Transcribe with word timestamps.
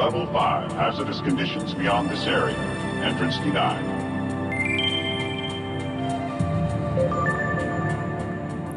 Level 0.00 0.26
5, 0.32 0.72
hazardous 0.78 1.20
conditions 1.20 1.74
beyond 1.74 2.08
this 2.08 2.26
area. 2.26 2.56
Entrance 3.04 3.36
denied. 3.40 3.84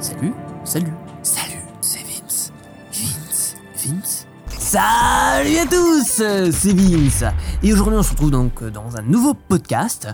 Salut, 0.01 0.33
salut, 0.65 0.93
salut, 1.21 1.61
c'est 1.79 2.03
Vince. 2.03 2.51
Vince, 2.91 3.55
Vince. 3.73 4.27
Salut 4.59 5.57
à 5.59 5.65
tous, 5.65 6.51
c'est 6.51 6.73
Vince. 6.73 7.23
Et 7.63 7.71
aujourd'hui, 7.71 7.99
on 7.99 8.03
se 8.03 8.11
retrouve 8.11 8.31
donc 8.31 8.61
dans 8.61 8.97
un 8.97 9.01
nouveau 9.03 9.33
podcast 9.33 10.09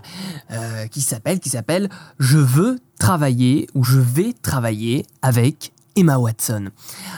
euh, 0.52 0.86
qui 0.86 1.02
s'appelle, 1.02 1.40
qui 1.40 1.50
s'appelle 1.50 1.90
Je 2.20 2.38
veux 2.38 2.78
travailler 3.00 3.68
ou 3.74 3.84
je 3.84 3.98
vais 3.98 4.34
travailler 4.34 5.08
avec 5.24 5.72
Emma 6.00 6.18
Watson. 6.18 6.70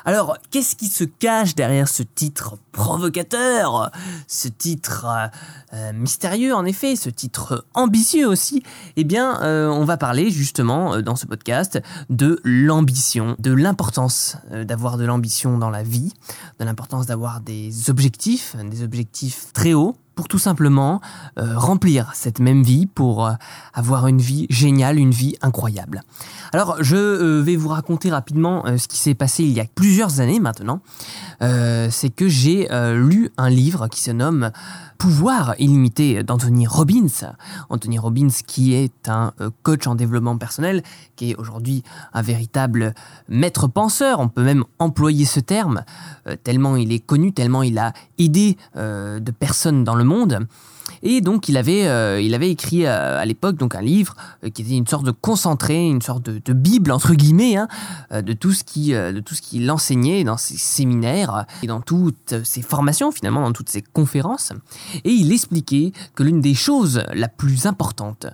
Alors, 0.06 0.40
qu'est-ce 0.50 0.76
qui 0.76 0.88
se 0.88 1.04
cache 1.04 1.54
derrière 1.54 1.88
ce 1.88 2.02
titre 2.02 2.58
provocateur, 2.72 3.92
ce 4.28 4.48
titre 4.48 5.06
euh, 5.06 5.28
euh, 5.74 5.94
mystérieux 5.94 6.56
en 6.56 6.66
effet, 6.66 6.96
ce 6.96 7.12
titre 7.12 7.68
ambitieux 7.76 8.28
aussi? 8.28 8.64
Eh 8.96 9.04
bien, 9.04 9.40
euh, 9.44 9.68
on 9.70 9.86
va 9.86 9.98
parler 9.98 10.32
justement 10.32 11.00
dans 11.00 11.16
ce 11.16 11.28
podcast 11.28 11.80
de 12.10 12.40
l'ambition, 12.44 13.36
de 13.38 13.52
l'importance 13.52 14.38
d'avoir 14.52 14.98
de 14.98 15.06
l'ambition 15.06 15.60
dans 15.60 15.70
la 15.70 15.84
vie, 15.84 16.12
de 16.60 16.66
l'importance 16.66 17.06
d'avoir 17.06 17.40
des 17.40 17.92
objectifs, 17.92 18.56
des 18.56 18.82
objectifs 18.82 19.54
très 19.54 19.74
hauts 19.74 19.96
pour 20.16 20.28
tout 20.28 20.40
simplement 20.40 21.02
remplir 21.38 22.12
cette 22.14 22.40
même 22.40 22.64
vie, 22.64 22.86
pour 22.86 23.30
avoir 23.74 24.08
une 24.08 24.20
vie 24.20 24.46
géniale, 24.50 25.00
une 25.00 25.12
vie 25.12 25.36
incroyable. 25.42 26.04
Alors, 26.54 26.78
je 26.82 27.40
vais 27.42 27.56
vous 27.56 27.70
raconter 27.70 28.12
rapidement 28.12 28.66
ce 28.78 28.88
qui 28.88 28.98
s'est 28.98 29.14
passé 29.14 29.44
il 29.44 29.52
y 29.52 29.60
a 29.60 29.66
plusieurs 29.74 30.20
années 30.20 30.40
maintenant. 30.40 30.82
C'est 31.40 32.10
que 32.16 32.28
j'ai 32.28 32.72
euh, 32.72 32.96
lu 32.96 33.30
un 33.38 33.50
livre 33.50 33.88
qui 33.88 34.02
se 34.02 34.12
nomme 34.12 34.52
Pouvoir 35.02 35.56
illimité 35.58 36.22
d'Anthony 36.22 36.68
Robbins. 36.68 37.34
Anthony 37.70 37.98
Robbins 37.98 38.28
qui 38.46 38.76
est 38.76 39.10
un 39.10 39.34
euh, 39.42 39.50
coach 39.64 39.88
en 39.88 39.96
développement 39.96 40.38
personnel, 40.38 40.84
qui 41.16 41.32
est 41.32 41.36
aujourd'hui 41.38 41.82
un 42.14 42.22
véritable 42.22 42.94
maître 43.28 43.66
penseur, 43.66 44.20
on 44.20 44.28
peut 44.28 44.44
même 44.44 44.64
employer 44.78 45.26
ce 45.26 45.40
terme, 45.40 45.86
euh, 46.28 46.36
tellement 46.36 46.76
il 46.76 46.92
est 46.92 47.00
connu, 47.00 47.34
tellement 47.34 47.64
il 47.64 47.80
a 47.80 47.94
aidé 48.20 48.58
de 48.76 49.32
personnes 49.32 49.84
dans 49.84 49.96
le 49.96 50.04
monde. 50.04 50.46
Et 51.04 51.22
donc 51.22 51.50
il 51.50 51.58
avait, 51.58 51.88
euh, 51.88 52.22
il 52.22 52.34
avait 52.34 52.50
écrit 52.50 52.86
euh, 52.86 53.20
à 53.20 53.26
l'époque 53.26 53.56
donc 53.56 53.76
un 53.76 53.82
livre 53.82 54.16
euh, 54.44 54.50
qui 54.50 54.62
était 54.62 54.76
une 54.76 54.88
sorte 54.88 55.06
de 55.06 55.12
concentré, 55.12 55.88
une 55.88 56.02
sorte 56.02 56.24
de, 56.24 56.54
bible 56.54 56.92
entre 56.92 57.14
guillemets 57.14 57.56
hein, 57.56 57.68
de 58.12 58.34
tout 58.34 58.52
ce 58.52 58.64
qui, 58.64 58.92
de 58.92 59.20
tout 59.20 59.36
qu'il 59.42 59.72
enseignait 59.72 60.24
dans 60.24 60.38
ses 60.38 60.58
séminaires 60.58 61.46
et 61.64 61.68
dans 61.68 61.82
toutes 61.82 62.44
ses 62.44 62.62
formations 62.62 63.12
finalement, 63.12 63.42
dans 63.42 63.54
toutes 63.54 63.70
ses 63.70 63.82
conférences. 63.82 64.52
Et 65.06 65.12
il 65.12 65.32
expliquait 65.32 65.92
que 66.14 66.24
l'une 66.24 66.42
des 66.42 66.54
choses 66.54 67.04
la 67.14 67.28
plus 67.28 67.66
importante 67.66 68.28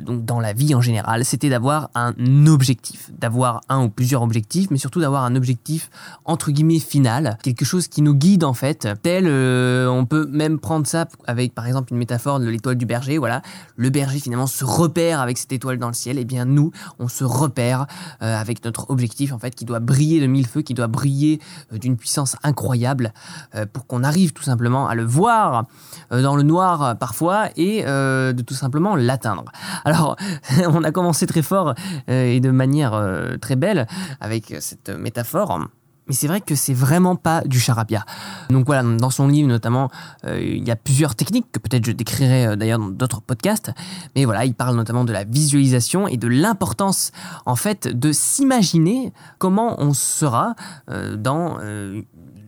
donc 0.00 0.24
dans 0.24 0.40
la 0.40 0.52
vie 0.52 0.74
en 0.74 0.80
général, 0.80 1.24
c'était 1.24 1.48
d'avoir 1.48 1.90
un 1.94 2.12
objectif, 2.46 3.10
d'avoir 3.18 3.60
un 3.68 3.84
ou 3.84 3.88
plusieurs 3.88 4.22
objectifs, 4.22 4.70
mais 4.70 4.78
surtout 4.78 5.00
d'avoir 5.00 5.24
un 5.24 5.36
objectif 5.36 5.90
entre 6.24 6.50
guillemets 6.50 6.80
final, 6.80 7.38
quelque 7.42 7.64
chose 7.64 7.88
qui 7.88 8.02
nous 8.02 8.14
guide 8.14 8.44
en 8.44 8.54
fait. 8.54 8.88
Tel, 9.02 9.26
on 9.26 10.04
peut 10.06 10.26
même 10.26 10.58
prendre 10.58 10.86
ça 10.86 11.06
avec 11.26 11.54
par 11.54 11.66
exemple 11.66 11.83
une 11.90 11.96
métaphore 11.96 12.40
de 12.40 12.46
l'étoile 12.46 12.76
du 12.76 12.86
berger, 12.86 13.18
voilà, 13.18 13.42
le 13.76 13.90
berger 13.90 14.18
finalement 14.20 14.46
se 14.46 14.64
repère 14.64 15.20
avec 15.20 15.38
cette 15.38 15.52
étoile 15.52 15.78
dans 15.78 15.88
le 15.88 15.94
ciel, 15.94 16.18
et 16.18 16.24
bien 16.24 16.44
nous, 16.44 16.70
on 16.98 17.08
se 17.08 17.24
repère 17.24 17.86
euh, 18.22 18.36
avec 18.36 18.64
notre 18.64 18.90
objectif 18.90 19.32
en 19.32 19.38
fait 19.38 19.54
qui 19.54 19.64
doit 19.64 19.80
briller 19.80 20.20
de 20.20 20.26
mille 20.26 20.46
feux, 20.46 20.62
qui 20.62 20.74
doit 20.74 20.86
briller 20.86 21.40
euh, 21.72 21.78
d'une 21.78 21.96
puissance 21.96 22.36
incroyable 22.42 23.12
euh, 23.54 23.66
pour 23.70 23.86
qu'on 23.86 24.04
arrive 24.04 24.32
tout 24.32 24.42
simplement 24.42 24.88
à 24.88 24.94
le 24.94 25.04
voir 25.04 25.64
dans 26.10 26.36
le 26.36 26.42
noir 26.42 26.96
parfois 26.98 27.48
et 27.56 27.82
de 27.84 28.42
tout 28.42 28.54
simplement 28.54 28.96
l'atteindre. 28.96 29.44
Alors, 29.84 30.16
on 30.66 30.84
a 30.84 30.90
commencé 30.90 31.26
très 31.26 31.42
fort 31.42 31.74
et 32.08 32.40
de 32.40 32.50
manière 32.50 33.00
très 33.40 33.56
belle 33.56 33.86
avec 34.20 34.54
cette 34.60 34.90
métaphore. 34.90 35.68
Mais 36.06 36.14
c'est 36.14 36.26
vrai 36.26 36.40
que 36.40 36.54
c'est 36.54 36.74
vraiment 36.74 37.16
pas 37.16 37.42
du 37.42 37.58
charabia. 37.58 38.04
Donc 38.50 38.66
voilà, 38.66 38.82
dans 38.82 39.10
son 39.10 39.28
livre 39.28 39.48
notamment, 39.48 39.90
euh, 40.24 40.40
il 40.40 40.66
y 40.66 40.70
a 40.70 40.76
plusieurs 40.76 41.14
techniques 41.14 41.50
que 41.50 41.58
peut-être 41.58 41.84
je 41.86 41.92
décrirai 41.92 42.46
euh, 42.46 42.56
d'ailleurs 42.56 42.78
dans 42.78 42.90
d'autres 42.90 43.22
podcasts. 43.22 43.72
Mais 44.14 44.24
voilà, 44.24 44.44
il 44.44 44.54
parle 44.54 44.76
notamment 44.76 45.04
de 45.04 45.12
la 45.12 45.24
visualisation 45.24 46.06
et 46.06 46.16
de 46.16 46.28
l'importance 46.28 47.12
en 47.46 47.56
fait 47.56 47.88
de 47.88 48.12
s'imaginer 48.12 49.12
comment 49.38 49.80
on 49.80 49.94
sera 49.94 50.54
euh, 50.90 51.16
dans 51.16 51.58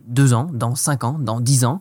deux 0.07 0.35
ans, 0.35 0.49
dans 0.53 0.75
cinq 0.75 1.05
ans, 1.05 1.17
dans 1.19 1.41
dix 1.41 1.65
ans 1.65 1.81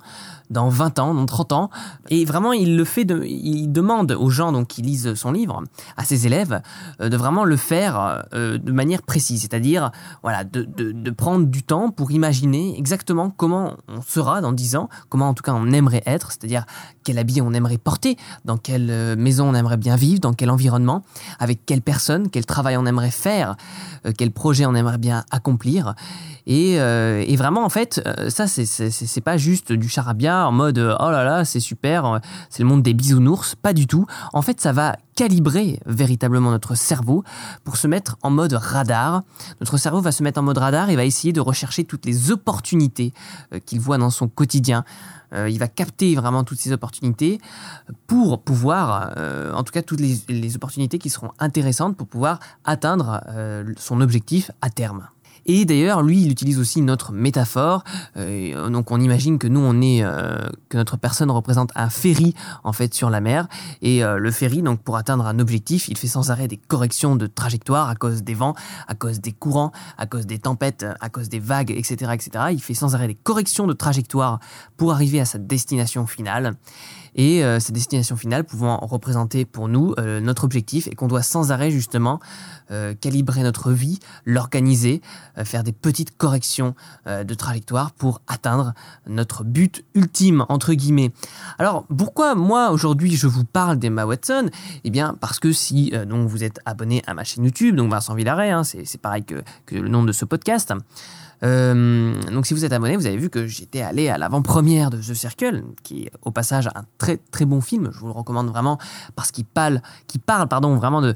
dans 0.49 0.69
20 0.69 0.99
ans, 0.99 1.13
dans 1.13 1.25
30 1.25 1.51
ans. 1.51 1.69
Et 2.09 2.25
vraiment, 2.25 2.53
il 2.53 2.77
le 2.77 2.83
fait, 2.83 3.07
il 3.25 3.71
demande 3.71 4.11
aux 4.11 4.29
gens 4.29 4.51
donc, 4.51 4.67
qui 4.67 4.81
lisent 4.81 5.13
son 5.15 5.31
livre, 5.31 5.63
à 5.97 6.03
ses 6.03 6.25
élèves, 6.25 6.61
euh, 7.01 7.09
de 7.09 7.17
vraiment 7.17 7.43
le 7.43 7.57
faire 7.57 8.25
euh, 8.33 8.57
de 8.57 8.71
manière 8.71 9.01
précise. 9.01 9.41
C'est-à-dire, 9.41 9.91
voilà, 10.23 10.43
de, 10.43 10.63
de, 10.63 10.91
de, 10.91 11.11
prendre 11.11 11.45
du 11.45 11.63
temps 11.63 11.91
pour 11.91 12.11
imaginer 12.11 12.77
exactement 12.77 13.29
comment 13.29 13.75
on 13.87 14.01
sera 14.01 14.41
dans 14.41 14.51
10 14.51 14.75
ans, 14.75 14.89
comment 15.09 15.29
en 15.29 15.33
tout 15.33 15.43
cas 15.43 15.53
on 15.53 15.71
aimerait 15.71 16.03
être, 16.05 16.31
c'est-à-dire 16.31 16.65
quel 17.03 17.17
habit 17.17 17.41
on 17.41 17.53
aimerait 17.53 17.77
porter, 17.77 18.17
dans 18.43 18.57
quelle 18.57 18.89
euh, 18.89 19.15
maison 19.15 19.49
on 19.49 19.53
aimerait 19.53 19.77
bien 19.77 19.95
vivre, 19.95 20.19
dans 20.19 20.33
quel 20.33 20.49
environnement, 20.49 21.03
avec 21.39 21.65
quelle 21.65 21.81
personne, 21.81 22.29
quel 22.29 22.45
travail 22.45 22.77
on 22.77 22.85
aimerait 22.85 23.11
faire, 23.11 23.55
quel 24.17 24.31
projet 24.31 24.65
on 24.65 24.75
aimerait 24.75 24.97
bien 24.97 25.23
accomplir. 25.31 25.95
Et, 26.47 26.73
et 26.73 27.35
vraiment, 27.35 27.65
en 27.65 27.69
fait, 27.69 28.01
ça, 28.29 28.47
c'est 28.47 29.21
pas 29.21 29.37
juste 29.37 29.71
du 29.71 29.89
charabia 29.89 30.34
en 30.43 30.51
mode 30.51 30.77
euh, 30.77 30.95
oh 30.99 31.09
là 31.09 31.23
là, 31.23 31.45
c'est 31.45 31.59
super, 31.59 32.05
euh, 32.05 32.19
c'est 32.49 32.63
le 32.63 32.69
monde 32.69 32.83
des 32.83 32.93
bisounours. 32.93 33.55
Pas 33.55 33.73
du 33.73 33.87
tout. 33.87 34.05
En 34.33 34.41
fait, 34.41 34.59
ça 34.59 34.71
va 34.71 34.97
calibrer 35.15 35.79
véritablement 35.85 36.51
notre 36.51 36.75
cerveau 36.75 37.23
pour 37.63 37.77
se 37.77 37.87
mettre 37.87 38.17
en 38.21 38.29
mode 38.29 38.53
radar. 38.53 39.23
Notre 39.61 39.77
cerveau 39.77 40.01
va 40.01 40.11
se 40.11 40.23
mettre 40.23 40.39
en 40.39 40.43
mode 40.43 40.57
radar 40.57 40.89
et 40.89 40.95
va 40.95 41.05
essayer 41.05 41.33
de 41.33 41.39
rechercher 41.39 41.85
toutes 41.85 42.05
les 42.05 42.31
opportunités 42.31 43.13
euh, 43.53 43.59
qu'il 43.65 43.79
voit 43.79 43.97
dans 43.97 44.09
son 44.09 44.27
quotidien. 44.27 44.83
il 45.49 45.59
va 45.59 45.67
capter 45.67 46.15
vraiment 46.15 46.43
toutes 46.45 46.59
ces 46.59 46.71
opportunités 46.71 47.41
pour 48.07 48.41
pouvoir, 48.41 49.11
en 49.53 49.63
tout 49.63 49.73
cas 49.73 49.81
toutes 49.81 49.99
les, 49.99 50.15
les, 50.29 50.55
opportunités 50.55 50.97
qui 50.97 51.09
seront 51.09 51.31
intéressantes 51.39 51.97
pour 51.97 52.07
pouvoir 52.07 52.39
atteindre 52.63 53.21
son 53.77 53.99
objectif 53.99 54.51
à 54.61 54.69
terme. 54.69 55.09
Et 55.45 55.65
d'ailleurs, 55.65 56.01
lui, 56.01 56.21
il 56.21 56.31
utilise 56.31 56.59
aussi 56.59 56.79
une 56.79 56.89
autre 56.89 57.11
métaphore. 57.11 57.83
Euh, 58.17 58.69
donc, 58.69 58.91
on 58.91 58.99
imagine 58.99 59.37
que 59.37 59.47
nous, 59.47 59.59
on 59.59 59.81
est, 59.81 60.03
euh, 60.03 60.37
que 60.69 60.77
notre 60.77 60.97
personne 60.97 61.29
représente 61.29 61.71
un 61.75 61.89
ferry 61.89 62.33
en 62.63 62.73
fait 62.73 62.93
sur 62.93 63.09
la 63.09 63.21
mer. 63.21 63.47
Et 63.81 64.03
euh, 64.03 64.17
le 64.17 64.31
ferry, 64.31 64.61
donc, 64.61 64.81
pour 64.81 64.97
atteindre 64.97 65.25
un 65.27 65.39
objectif, 65.39 65.87
il 65.87 65.97
fait 65.97 66.07
sans 66.07 66.31
arrêt 66.31 66.47
des 66.47 66.57
corrections 66.57 67.15
de 67.15 67.27
trajectoire 67.27 67.89
à 67.89 67.95
cause 67.95 68.23
des 68.23 68.33
vents, 68.33 68.55
à 68.87 68.95
cause 68.95 69.21
des 69.21 69.31
courants, 69.31 69.71
à 69.97 70.07
cause 70.07 70.25
des 70.25 70.39
tempêtes, 70.39 70.85
à 70.99 71.09
cause 71.09 71.29
des 71.29 71.39
vagues, 71.39 71.71
etc., 71.71 72.11
etc. 72.13 72.45
Il 72.51 72.61
fait 72.61 72.73
sans 72.73 72.95
arrêt 72.95 73.07
des 73.07 73.15
corrections 73.15 73.67
de 73.67 73.73
trajectoire 73.73 74.39
pour 74.77 74.91
arriver 74.91 75.19
à 75.19 75.25
sa 75.25 75.37
destination 75.37 76.07
finale 76.07 76.55
et 77.15 77.43
euh, 77.43 77.59
cette 77.59 77.73
destination 77.73 78.15
finale 78.15 78.43
pouvant 78.43 78.77
représenter 78.77 79.45
pour 79.45 79.67
nous 79.67 79.93
euh, 79.97 80.19
notre 80.19 80.43
objectif 80.43 80.87
et 80.87 80.95
qu'on 80.95 81.07
doit 81.07 81.23
sans 81.23 81.51
arrêt 81.51 81.71
justement 81.71 82.19
euh, 82.71 82.93
calibrer 82.93 83.41
notre 83.41 83.71
vie, 83.71 83.99
l'organiser, 84.25 85.01
faire 85.43 85.63
des 85.63 85.71
petites 85.71 86.17
corrections 86.17 86.75
de 87.05 87.33
trajectoire 87.33 87.91
pour 87.91 88.21
atteindre 88.27 88.73
notre 89.07 89.43
but 89.43 89.85
ultime 89.93 90.45
entre 90.49 90.73
guillemets. 90.73 91.11
Alors 91.57 91.85
pourquoi 91.85 92.35
moi 92.35 92.71
aujourd'hui 92.71 93.15
je 93.15 93.27
vous 93.27 93.43
parle 93.43 93.77
d'Emma 93.77 94.05
Watson? 94.05 94.49
Eh 94.83 94.89
bien 94.89 95.15
parce 95.19 95.39
que 95.39 95.51
si 95.51 95.91
donc 96.07 96.27
vous 96.27 96.43
êtes 96.43 96.59
abonné 96.65 97.03
à 97.07 97.13
ma 97.13 97.23
chaîne 97.23 97.43
YouTube, 97.45 97.75
donc 97.75 97.91
Vincent 97.91 98.15
Villaret, 98.15 98.51
hein, 98.51 98.63
c'est 98.63 99.01
pareil 99.01 99.23
que, 99.23 99.43
que 99.65 99.75
le 99.75 99.87
nom 99.87 100.03
de 100.03 100.11
ce 100.11 100.25
podcast. 100.25 100.73
Euh, 101.43 102.13
donc 102.31 102.45
si 102.45 102.53
vous 102.53 102.65
êtes 102.65 102.73
abonné, 102.73 102.95
vous 102.95 103.05
avez 103.05 103.17
vu 103.17 103.29
que 103.29 103.45
j'étais 103.45 103.81
allé 103.81 104.09
à 104.09 104.17
l'avant-première 104.17 104.89
de 104.89 104.97
The 104.97 105.13
Circle, 105.13 105.63
qui 105.83 106.03
est 106.03 106.11
au 106.23 106.31
passage 106.31 106.67
un 106.73 106.83
très 107.05 107.17
très 107.17 107.45
bon 107.45 107.61
film. 107.61 107.91
Je 107.93 107.99
vous 107.99 108.07
le 108.07 108.13
recommande 108.13 108.47
vraiment 108.47 108.79
parce 109.15 109.31
qu'il 109.31 109.45
parle, 109.45 109.81
parle 110.25 110.47
pardon, 110.47 110.75
vraiment 110.75 111.01
de, 111.01 111.13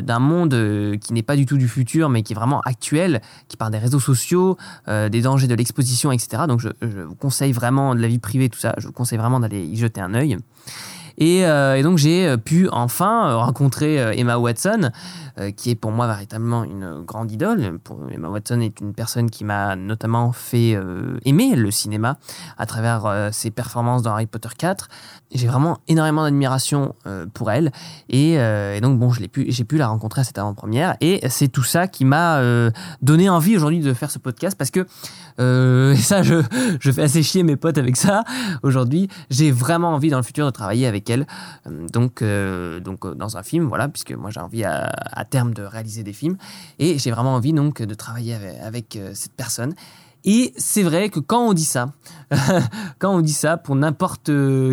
d'un 0.00 0.18
monde 0.18 0.54
euh, 0.54 0.96
qui 0.96 1.12
n'est 1.12 1.22
pas 1.22 1.36
du 1.36 1.44
tout 1.44 1.58
du 1.58 1.68
futur, 1.68 2.08
mais 2.08 2.22
qui 2.22 2.32
est 2.32 2.36
vraiment 2.36 2.60
actuel, 2.62 3.20
qui 3.48 3.56
parle 3.56 3.72
des 3.72 3.78
réseaux 3.78 4.00
sociaux, 4.00 4.56
euh, 4.88 5.08
des 5.08 5.22
dangers 5.22 5.46
de 5.46 5.54
l'exposition, 5.54 6.10
etc. 6.10 6.44
Donc 6.48 6.60
je, 6.60 6.70
je, 6.80 7.00
vous 7.00 7.14
conseille 7.14 7.52
vraiment 7.52 7.94
de 7.94 8.00
la 8.00 8.08
vie 8.08 8.18
privée, 8.18 8.48
tout 8.48 8.58
ça. 8.58 8.74
Je 8.78 8.86
vous 8.86 8.92
conseille 8.92 9.18
vraiment 9.18 9.40
d'aller 9.40 9.62
y 9.62 9.76
jeter 9.76 10.00
un 10.00 10.14
œil. 10.14 10.38
Et, 11.18 11.40
et 11.40 11.82
donc 11.82 11.98
j'ai 11.98 12.36
pu 12.38 12.68
enfin 12.70 13.34
rencontrer 13.34 13.96
Emma 14.18 14.38
Watson, 14.38 14.90
qui 15.56 15.70
est 15.70 15.74
pour 15.74 15.90
moi 15.90 16.06
véritablement 16.06 16.64
une 16.64 17.02
grande 17.04 17.30
idole. 17.32 17.78
Emma 18.12 18.28
Watson 18.28 18.60
est 18.60 18.80
une 18.80 18.92
personne 18.92 19.30
qui 19.30 19.44
m'a 19.44 19.76
notamment 19.76 20.32
fait 20.32 20.78
aimer 21.24 21.56
le 21.56 21.70
cinéma 21.70 22.18
à 22.56 22.66
travers 22.66 23.30
ses 23.32 23.50
performances 23.50 24.02
dans 24.02 24.12
Harry 24.12 24.26
Potter 24.26 24.48
4. 24.56 24.88
J'ai 25.32 25.46
vraiment 25.46 25.78
énormément 25.88 26.22
d'admiration 26.22 26.94
pour 27.34 27.50
elle. 27.50 27.72
Et, 28.08 28.34
et, 28.34 28.80
donc 28.80 28.98
bon, 28.98 29.10
j'ai 29.12 29.28
pu, 29.28 29.44
pu 29.44 29.76
la 29.76 29.88
rencontrer 29.88 30.20
à 30.20 30.24
cette 30.24 30.38
avant-première. 30.38 30.96
Et 31.00 31.20
c'est 31.28 31.48
tout 31.48 31.64
ça 31.64 31.88
qui 31.88 32.04
m'a 32.04 32.40
donné 33.02 33.28
envie 33.28 33.56
aujourd'hui 33.56 33.80
de 33.80 33.92
faire 33.92 34.10
ce 34.10 34.18
podcast 34.18 34.56
parce 34.56 34.70
que 34.70 34.86
euh, 35.40 35.94
ça, 35.96 36.22
je, 36.22 36.42
je 36.80 36.90
fais 36.90 37.02
assez 37.02 37.22
chier 37.22 37.42
mes 37.42 37.56
potes 37.56 37.78
avec 37.78 37.96
ça. 37.96 38.24
Aujourd'hui, 38.62 39.08
j'ai 39.30 39.50
vraiment 39.50 39.90
envie 39.94 40.10
dans 40.10 40.16
le 40.16 40.22
futur 40.22 40.46
de 40.46 40.50
travailler 40.50 40.86
avec 40.86 41.07
Euh, 41.10 41.86
donc, 41.92 42.22
euh, 42.22 42.80
donc 42.80 43.06
dans 43.14 43.36
un 43.36 43.42
film, 43.42 43.66
voilà, 43.66 43.88
puisque 43.88 44.12
moi 44.12 44.30
j'ai 44.30 44.40
envie 44.40 44.64
à, 44.64 45.24
terme 45.30 45.54
de 45.54 45.62
réaliser 45.62 46.02
des 46.02 46.12
films. 46.12 46.36
Et 46.78 46.98
j'ai 46.98 47.10
vraiment 47.10 47.34
envie 47.34 47.52
donc 47.52 47.82
de 47.82 47.94
travailler 47.94 48.36
avec 48.62 48.98
cette 49.14 49.32
personne. 49.32 49.74
Et 50.24 50.52
c'est 50.56 50.82
vrai 50.82 51.08
que 51.08 51.20
quand 51.20 51.48
on 51.48 51.52
dit 51.52 51.64
ça, 51.64 51.92
quand 52.98 53.14
on 53.14 53.20
dit 53.20 53.32
ça 53.32 53.56
pour 53.56 53.76
n'importe 53.76 54.30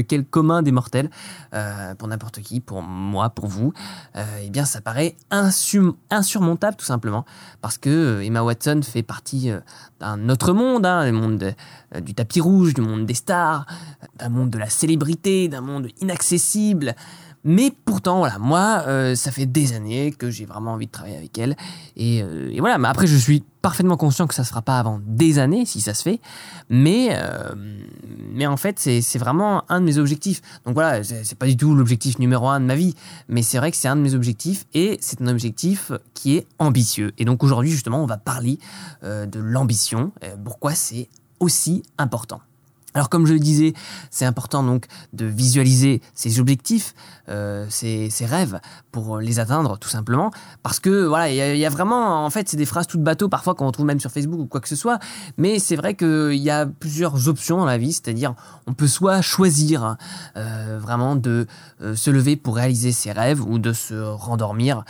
quel 0.07 0.25
commun 0.25 0.62
des 0.62 0.71
mortels, 0.71 1.09
euh, 1.53 1.95
pour 1.95 2.07
n'importe 2.07 2.42
qui, 2.42 2.59
pour 2.59 2.81
moi, 2.81 3.30
pour 3.30 3.47
vous, 3.47 3.71
euh, 4.15 4.24
eh 4.44 4.50
bien 4.50 4.65
ça 4.65 4.81
paraît 4.81 5.15
insurmontable 5.31 6.75
tout 6.77 6.86
simplement, 6.86 7.25
parce 7.62 7.77
que 7.77 7.89
euh, 7.89 8.25
Emma 8.25 8.44
Watson 8.44 8.81
fait 8.83 9.03
partie 9.03 9.51
d'un 10.00 10.30
autre 10.30 10.53
monde, 10.53 10.86
hein, 10.86 11.12
monde 11.12 11.53
du 12.01 12.13
tapis 12.13 12.42
rouge, 12.42 12.74
du 12.74 12.81
monde 12.81 13.06
des 13.06 13.13
stars, 13.13 13.65
d'un 14.18 14.30
monde 14.30 14.50
de 14.50 14.57
la 14.57 14.69
célébrité, 14.69 15.47
d'un 15.47 15.62
monde 15.62 15.88
inaccessible. 16.01 16.95
Mais 17.47 17.71
pourtant, 17.86 18.18
voilà, 18.18 18.39
moi, 18.39 18.83
euh, 18.88 19.13
ça 19.13 19.31
fait 19.31 19.45
des 19.45 19.74
années 19.74 20.12
que 20.12 20.31
j'ai 20.31 20.45
vraiment 20.45 20.74
envie 20.74 20.88
de 20.88 20.92
travailler 20.92 21.15
avec 21.15 21.38
elle. 21.38 21.56
Et, 21.95 22.24
euh, 22.24 22.51
voilà, 22.57 22.80
mais 22.80 22.88
après, 22.88 23.06
je 23.06 23.15
suis 23.15 23.44
parfaitement 23.62 23.97
conscient 23.97 24.25
que 24.25 24.33
ça 24.33 24.44
se 24.44 24.50
fera 24.50 24.63
pas 24.63 24.80
avant 24.80 25.00
des 25.06 25.38
années, 25.38 25.63
si 25.68 25.80
ça 25.80 25.94
se 25.94 26.01
fait. 26.01 26.19
Mais, 26.69 27.09
euh, 27.12 28.47
en 28.47 28.57
fait, 28.57 28.80
c'est 28.80 29.19
vraiment 29.19 29.63
un 29.69 29.80
de 29.80 29.86
mes 29.86 30.00
objectifs. 30.00 30.42
Donc 30.65 30.74
voilà, 30.74 31.03
c'est 31.03 31.38
pas 31.38 31.45
du 31.45 31.56
tout 31.56 31.75
l'objectif 31.75 32.18
numéro 32.18 32.50
un 32.50 32.59
de 32.59 32.65
ma 32.65 32.75
vie. 32.75 32.95
Mais 33.30 33.44
c'est 33.44 33.59
vrai 33.59 33.69
que 33.69 33.77
c'est 33.77 33.88
un 33.88 33.95
de 33.95 34.01
mes 34.01 34.15
objectifs 34.15 34.65
et 34.74 34.97
c'est 35.00 35.21
un 35.21 35.27
objectif 35.27 35.92
qui 36.15 36.38
est 36.38 36.47
ambitieux. 36.57 37.13
Et 37.19 37.25
donc 37.25 37.44
aujourd'hui, 37.44 37.69
justement, 37.69 38.01
on 38.01 38.07
va 38.07 38.18
parler 38.18 38.59
de 39.03 39.39
l'ambition. 39.39 40.12
pourquoi 40.44 40.74
c'est 40.74 41.09
aussi 41.39 41.83
important. 41.97 42.42
Alors 42.95 43.09
comme 43.09 43.27
je 43.27 43.33
le 43.33 43.39
disais, 43.39 43.74
c'est 44.09 44.25
important 44.25 44.63
donc 44.63 44.86
de 45.12 45.25
visualiser 45.25 46.01
ses 46.13 46.39
objectifs, 46.39 46.95
euh, 47.27 47.65
ses, 47.69 48.09
rêves 48.25 48.59
pour 48.92 49.19
les 49.19 49.39
atteindre 49.39 49.77
tout 49.77 49.89
simplement, 49.89 50.31
parce 50.63 50.80
que 50.80 51.06
voilà, 51.06 51.30
il 51.30 51.57
y, 51.57 51.65
a 51.65 51.69
vraiment 51.69 52.25
en 52.25 52.30
fait 52.30 52.47
c'est 52.47 52.56
des 52.56 52.65
phrases 52.65 52.88
toutes 52.88 53.03
bateau 53.03 53.27
parfois 53.27 53.53
qu'on 53.53 53.68
retrouve 53.68 53.86
même 53.86 54.00
sur 54.00 54.12
Facebook 54.12 54.39
ou 54.39 54.45
quoi 54.45 54.62
que 54.62 54.69
ce 54.69 54.77
soit, 54.77 55.00
mais 55.38 55.59
c'est 55.59 55.75
vrai 55.75 55.95
qu'il 55.95 56.36
y 56.36 56.50
a 56.50 56.65
plusieurs 56.65 57.27
options 57.27 57.57
dans 57.57 57.65
la 57.65 57.77
vie, 57.77 57.92
c'est-à-dire 57.92 58.33
on 58.65 58.74
peut 58.74 58.88
soit 58.88 59.21
choisir 59.21 59.97
euh, 60.38 60.80
vraiment 60.81 61.18
de 61.18 61.47
euh, 61.81 61.95
se 61.95 62.09
lever 62.09 62.38
pour 62.38 62.56
réaliser 62.56 62.94
ses 62.94 63.12
rêves 63.12 63.42
ou 63.45 63.59
de 63.59 63.74
se 63.74 63.94
rendormir 63.94 64.86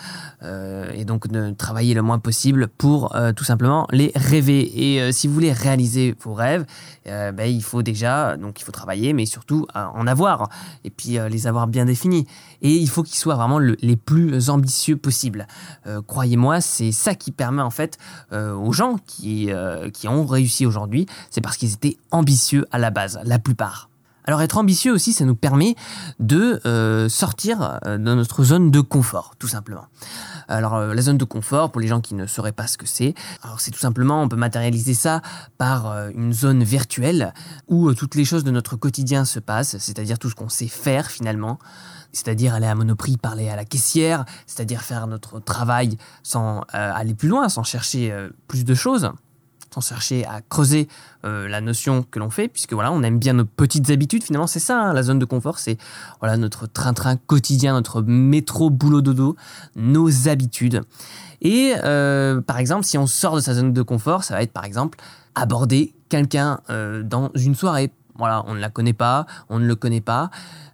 et 0.93 1.05
donc 1.05 1.27
de 1.27 1.51
travailler 1.51 1.95
le 1.95 2.03
moins 2.03 2.19
possible 2.19 2.67
pour 2.67 3.15
tout 3.35 3.43
simplement 3.43 3.87
les 3.91 4.11
rêver. 4.13 4.61
Et 4.75 5.11
si 5.11 5.27
vous 5.27 5.33
voulez 5.33 5.51
réaliser 5.51 6.15
vos 6.21 6.35
rêves, 6.35 6.65
ben, 7.05 7.45
il 7.45 7.63
faut 7.63 7.81
des 7.81 7.94
donc 8.37 8.61
il 8.61 8.63
faut 8.63 8.71
travailler, 8.71 9.13
mais 9.13 9.25
surtout 9.25 9.67
en 9.73 10.07
avoir, 10.07 10.49
et 10.83 10.89
puis 10.89 11.17
euh, 11.17 11.29
les 11.29 11.47
avoir 11.47 11.67
bien 11.67 11.85
définis. 11.85 12.27
Et 12.61 12.75
il 12.75 12.89
faut 12.89 13.03
qu'ils 13.03 13.17
soient 13.17 13.35
vraiment 13.35 13.59
les 13.59 13.95
plus 13.95 14.49
ambitieux 14.49 14.97
possibles. 14.97 15.47
Euh, 15.87 16.01
croyez-moi, 16.05 16.61
c'est 16.61 16.91
ça 16.91 17.15
qui 17.15 17.31
permet 17.31 17.61
en 17.61 17.69
fait 17.69 17.97
euh, 18.31 18.53
aux 18.53 18.73
gens 18.73 18.97
qui, 19.05 19.49
ont 20.07 20.25
réussi 20.25 20.65
aujourd'hui, 20.65 21.07
c'est 21.29 21.41
parce 21.41 21.57
qu'ils 21.57 21.73
étaient 21.73 21.97
ambitieux 22.11 22.65
à 22.71 22.77
la 22.77 22.91
base, 22.91 23.19
la 23.23 23.39
plupart. 23.39 23.89
Alors 24.25 24.41
être 24.41 24.57
ambitieux 24.57 24.91
aussi, 24.91 25.13
ça 25.13 25.25
nous 25.25 25.35
permet 25.35 25.75
de 26.19 26.59
sortir 27.09 27.79
de 27.85 27.97
notre 27.97 28.43
zone 28.43 28.71
de 28.71 28.81
confort, 28.81 29.35
tout 29.37 29.47
simplement. 29.47 29.85
Alors 30.47 30.75
euh, 30.75 30.93
la 30.93 31.01
zone 31.01 31.17
de 31.17 31.25
confort, 31.25 31.71
pour 31.71 31.81
les 31.81 31.87
gens 31.87 32.01
qui 32.01 32.15
ne 32.15 32.25
sauraient 32.25 32.51
pas 32.51 32.67
ce 32.67 32.77
que 32.77 32.85
c'est, 32.85 33.13
alors 33.43 33.59
c'est 33.59 33.71
tout 33.71 33.79
simplement, 33.79 34.21
on 34.21 34.29
peut 34.29 34.35
matérialiser 34.35 34.93
ça 34.93 35.21
par 35.57 36.09
une 36.15 36.33
zone 36.33 36.63
virtuelle 36.63 37.33
où 37.67 37.93
toutes 37.93 38.15
les 38.15 38.25
choses 38.25 38.43
de 38.43 38.51
notre 38.51 38.75
quotidien 38.75 39.25
se 39.25 39.39
passent, 39.39 39.77
c'est-à-dire 39.77 40.19
tout 40.19 40.29
ce 40.29 40.35
qu'on 40.35 40.49
sait 40.49 40.67
faire 40.67 41.09
finalement. 41.09 41.59
C'est-à-dire 42.11 42.53
aller 42.53 42.67
à 42.67 42.75
Monoprix, 42.75 43.17
parler 43.17 43.49
à 43.49 43.57
la 43.57 43.65
caissière, 43.65 44.23
c'est-à-dire 44.47 44.81
faire 44.81 45.05
notre 45.07 45.39
travail 45.41 45.97
sans 46.23 46.61
aller 46.71 47.13
plus 47.13 47.27
loin, 47.27 47.49
sans 47.49 47.63
chercher 47.63 48.15
plus 48.47 48.63
de 48.63 48.73
choses 48.73 49.11
sans 49.81 49.81
chercher 49.81 50.25
à 50.25 50.41
creuser 50.41 50.87
euh, 51.25 51.47
la 51.47 51.61
notion 51.61 52.03
que 52.09 52.19
l'on 52.19 52.29
fait, 52.29 52.47
puisque 52.47 52.73
voilà, 52.73 52.91
on 52.91 53.03
aime 53.03 53.19
bien 53.19 53.33
nos 53.33 53.45
petites 53.45 53.89
habitudes. 53.89 54.23
Finalement, 54.23 54.47
c'est 54.47 54.59
ça, 54.59 54.79
hein, 54.79 54.93
la 54.93 55.03
zone 55.03 55.19
de 55.19 55.25
confort, 55.25 55.59
c'est 55.59 55.77
voilà 56.19 56.37
notre 56.37 56.67
train-train 56.67 57.17
quotidien, 57.17 57.73
notre 57.73 58.01
métro 58.01 58.69
boulot 58.69 59.01
dodo, 59.01 59.35
nos 59.75 60.29
habitudes. 60.29 60.81
Et 61.41 61.73
euh, 61.83 62.41
par 62.41 62.57
exemple, 62.57 62.85
si 62.85 62.97
on 62.97 63.07
sort 63.07 63.35
de 63.35 63.41
sa 63.41 63.53
zone 63.53 63.73
de 63.73 63.81
confort, 63.81 64.23
ça 64.23 64.33
va 64.33 64.41
être 64.41 64.53
par 64.53 64.65
exemple 64.65 64.97
aborder 65.35 65.93
quelqu'un 66.09 66.61
euh, 66.69 67.03
dans 67.03 67.31
une 67.35 67.55
soirée. 67.55 67.91
Voilà, 68.17 68.43
on 68.47 68.53
ne 68.53 68.59
la 68.59 68.69
connaît 68.69 68.93
pas, 68.93 69.25
on 69.49 69.59
ne 69.59 69.67
le 69.67 69.75
connaît 69.75 69.99
pas. 69.99 70.29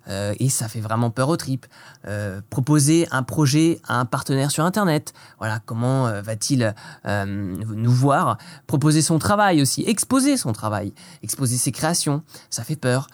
Euh, 0.07 0.33
et 0.39 0.49
ça 0.49 0.67
fait 0.67 0.79
vraiment 0.79 1.09
peur 1.09 1.29
aux 1.29 1.37
tripes. 1.37 1.65
Euh, 2.07 2.41
proposer 2.49 3.07
un 3.11 3.23
projet 3.23 3.79
à 3.87 3.99
un 3.99 4.05
partenaire 4.05 4.51
sur 4.51 4.65
Internet, 4.65 5.13
voilà, 5.37 5.59
comment 5.65 6.07
euh, 6.07 6.21
va-t-il 6.21 6.73
nous 7.05 7.91
voir? 7.91 8.37
Proposer 8.67 9.01
son 9.01 9.19
travail 9.19 9.61
aussi, 9.61 9.83
exposer 9.85 10.37
son 10.37 10.53
travail, 10.53 10.93
exposer 11.23 11.57
ses 11.57 11.71
créations, 11.71 12.23
ça 12.49 12.63
fait 12.63 12.75
peur. 12.75 13.07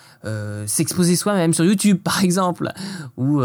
S'exposer 0.66 1.16
soi-même 1.16 1.54
sur 1.54 1.64
YouTube, 1.64 2.00
par 2.04 2.24
exemple, 2.24 2.72
ou 3.16 3.42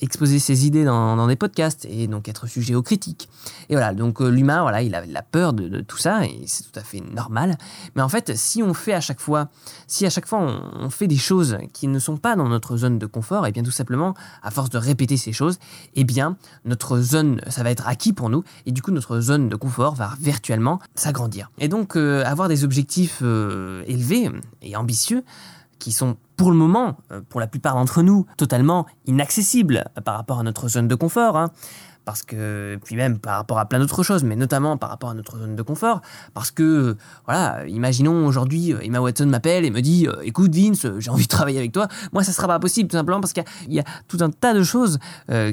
exposer 0.00 0.38
ses 0.38 0.66
idées 0.66 0.84
dans, 0.84 1.26
des 1.26 1.36
podcasts 1.36 1.86
et 1.88 2.06
donc 2.06 2.28
être 2.28 2.46
sujet 2.46 2.74
aux 2.74 2.82
critiques. 2.82 3.28
Et 3.68 3.74
voilà, 3.74 3.94
donc 3.94 4.20
l'humain, 4.20 4.62
voilà, 4.62 4.82
il 4.82 4.94
a 4.94 5.04
la 5.06 5.22
peur 5.22 5.52
de, 5.52 5.80
tout 5.80 5.96
ça 5.96 6.24
et 6.24 6.44
c'est 6.46 6.64
tout 6.64 6.78
à 6.78 6.82
fait 6.82 7.00
normal. 7.00 7.56
Mais 7.94 8.02
en 8.02 8.08
fait, 8.08 8.36
si 8.36 8.62
on 8.62 8.74
fait 8.74 8.92
à 8.92 9.00
chaque 9.00 9.20
fois, 9.20 9.48
si 9.86 10.06
à 10.06 10.10
chaque 10.10 10.26
fois 10.26 10.40
on, 10.40 10.84
on 10.84 10.90
fait 10.90 11.06
des 11.06 11.16
choses 11.16 11.58
qui 11.72 11.88
ne 11.88 11.98
sont 11.98 12.16
pas 12.16 12.29
dans 12.36 12.48
notre 12.48 12.76
zone 12.76 12.98
de 12.98 13.06
confort, 13.06 13.46
et 13.46 13.52
bien 13.52 13.62
tout 13.62 13.70
simplement, 13.70 14.14
à 14.42 14.50
force 14.50 14.70
de 14.70 14.78
répéter 14.78 15.16
ces 15.16 15.32
choses, 15.32 15.58
et 15.94 16.04
bien 16.04 16.36
notre 16.64 17.00
zone, 17.00 17.40
ça 17.48 17.62
va 17.62 17.70
être 17.70 17.86
acquis 17.86 18.12
pour 18.12 18.30
nous, 18.30 18.44
et 18.66 18.72
du 18.72 18.82
coup 18.82 18.90
notre 18.90 19.20
zone 19.20 19.48
de 19.48 19.56
confort 19.56 19.94
va 19.94 20.12
virtuellement 20.20 20.80
s'agrandir. 20.94 21.50
Et 21.58 21.68
donc 21.68 21.96
euh, 21.96 22.24
avoir 22.24 22.48
des 22.48 22.64
objectifs 22.64 23.20
euh, 23.22 23.82
élevés 23.86 24.30
et 24.62 24.76
ambitieux, 24.76 25.24
qui 25.78 25.92
sont 25.92 26.16
pour 26.36 26.50
le 26.50 26.56
moment, 26.56 26.98
euh, 27.10 27.20
pour 27.28 27.40
la 27.40 27.46
plupart 27.46 27.74
d'entre 27.74 28.02
nous, 28.02 28.26
totalement 28.36 28.86
inaccessibles 29.06 29.84
par 30.04 30.16
rapport 30.16 30.38
à 30.38 30.42
notre 30.42 30.68
zone 30.68 30.88
de 30.88 30.94
confort. 30.94 31.36
Hein 31.36 31.50
parce 32.10 32.24
que 32.24 32.76
puis 32.82 32.96
même 32.96 33.20
par 33.20 33.36
rapport 33.36 33.60
à 33.60 33.66
plein 33.66 33.78
d'autres 33.78 34.02
choses, 34.02 34.24
mais 34.24 34.34
notamment 34.34 34.76
par 34.76 34.90
rapport 34.90 35.10
à 35.10 35.14
notre 35.14 35.38
zone 35.38 35.54
de 35.54 35.62
confort, 35.62 36.00
parce 36.34 36.50
que 36.50 36.96
voilà, 37.24 37.64
imaginons 37.68 38.26
aujourd'hui 38.26 38.72
euh, 38.72 38.80
Emma 38.82 39.00
Watson 39.00 39.26
m'appelle 39.26 39.64
et 39.64 39.70
me 39.70 39.80
dit 39.80 40.08
euh, 40.08 40.20
écoute 40.24 40.52
Vince, 40.52 40.86
euh, 40.86 40.98
j'ai 40.98 41.08
envie 41.08 41.22
de 41.22 41.28
travailler 41.28 41.58
avec 41.58 41.70
toi. 41.70 41.86
Moi, 42.12 42.24
ça 42.24 42.32
sera 42.32 42.48
pas 42.48 42.58
possible 42.58 42.90
tout 42.90 42.96
simplement 42.96 43.20
parce 43.20 43.32
qu'il 43.32 43.44
y, 43.68 43.78
a 43.78 43.84
tout 44.08 44.18
un 44.22 44.30
tas 44.30 44.54
de 44.54 44.64
choses 44.64 44.98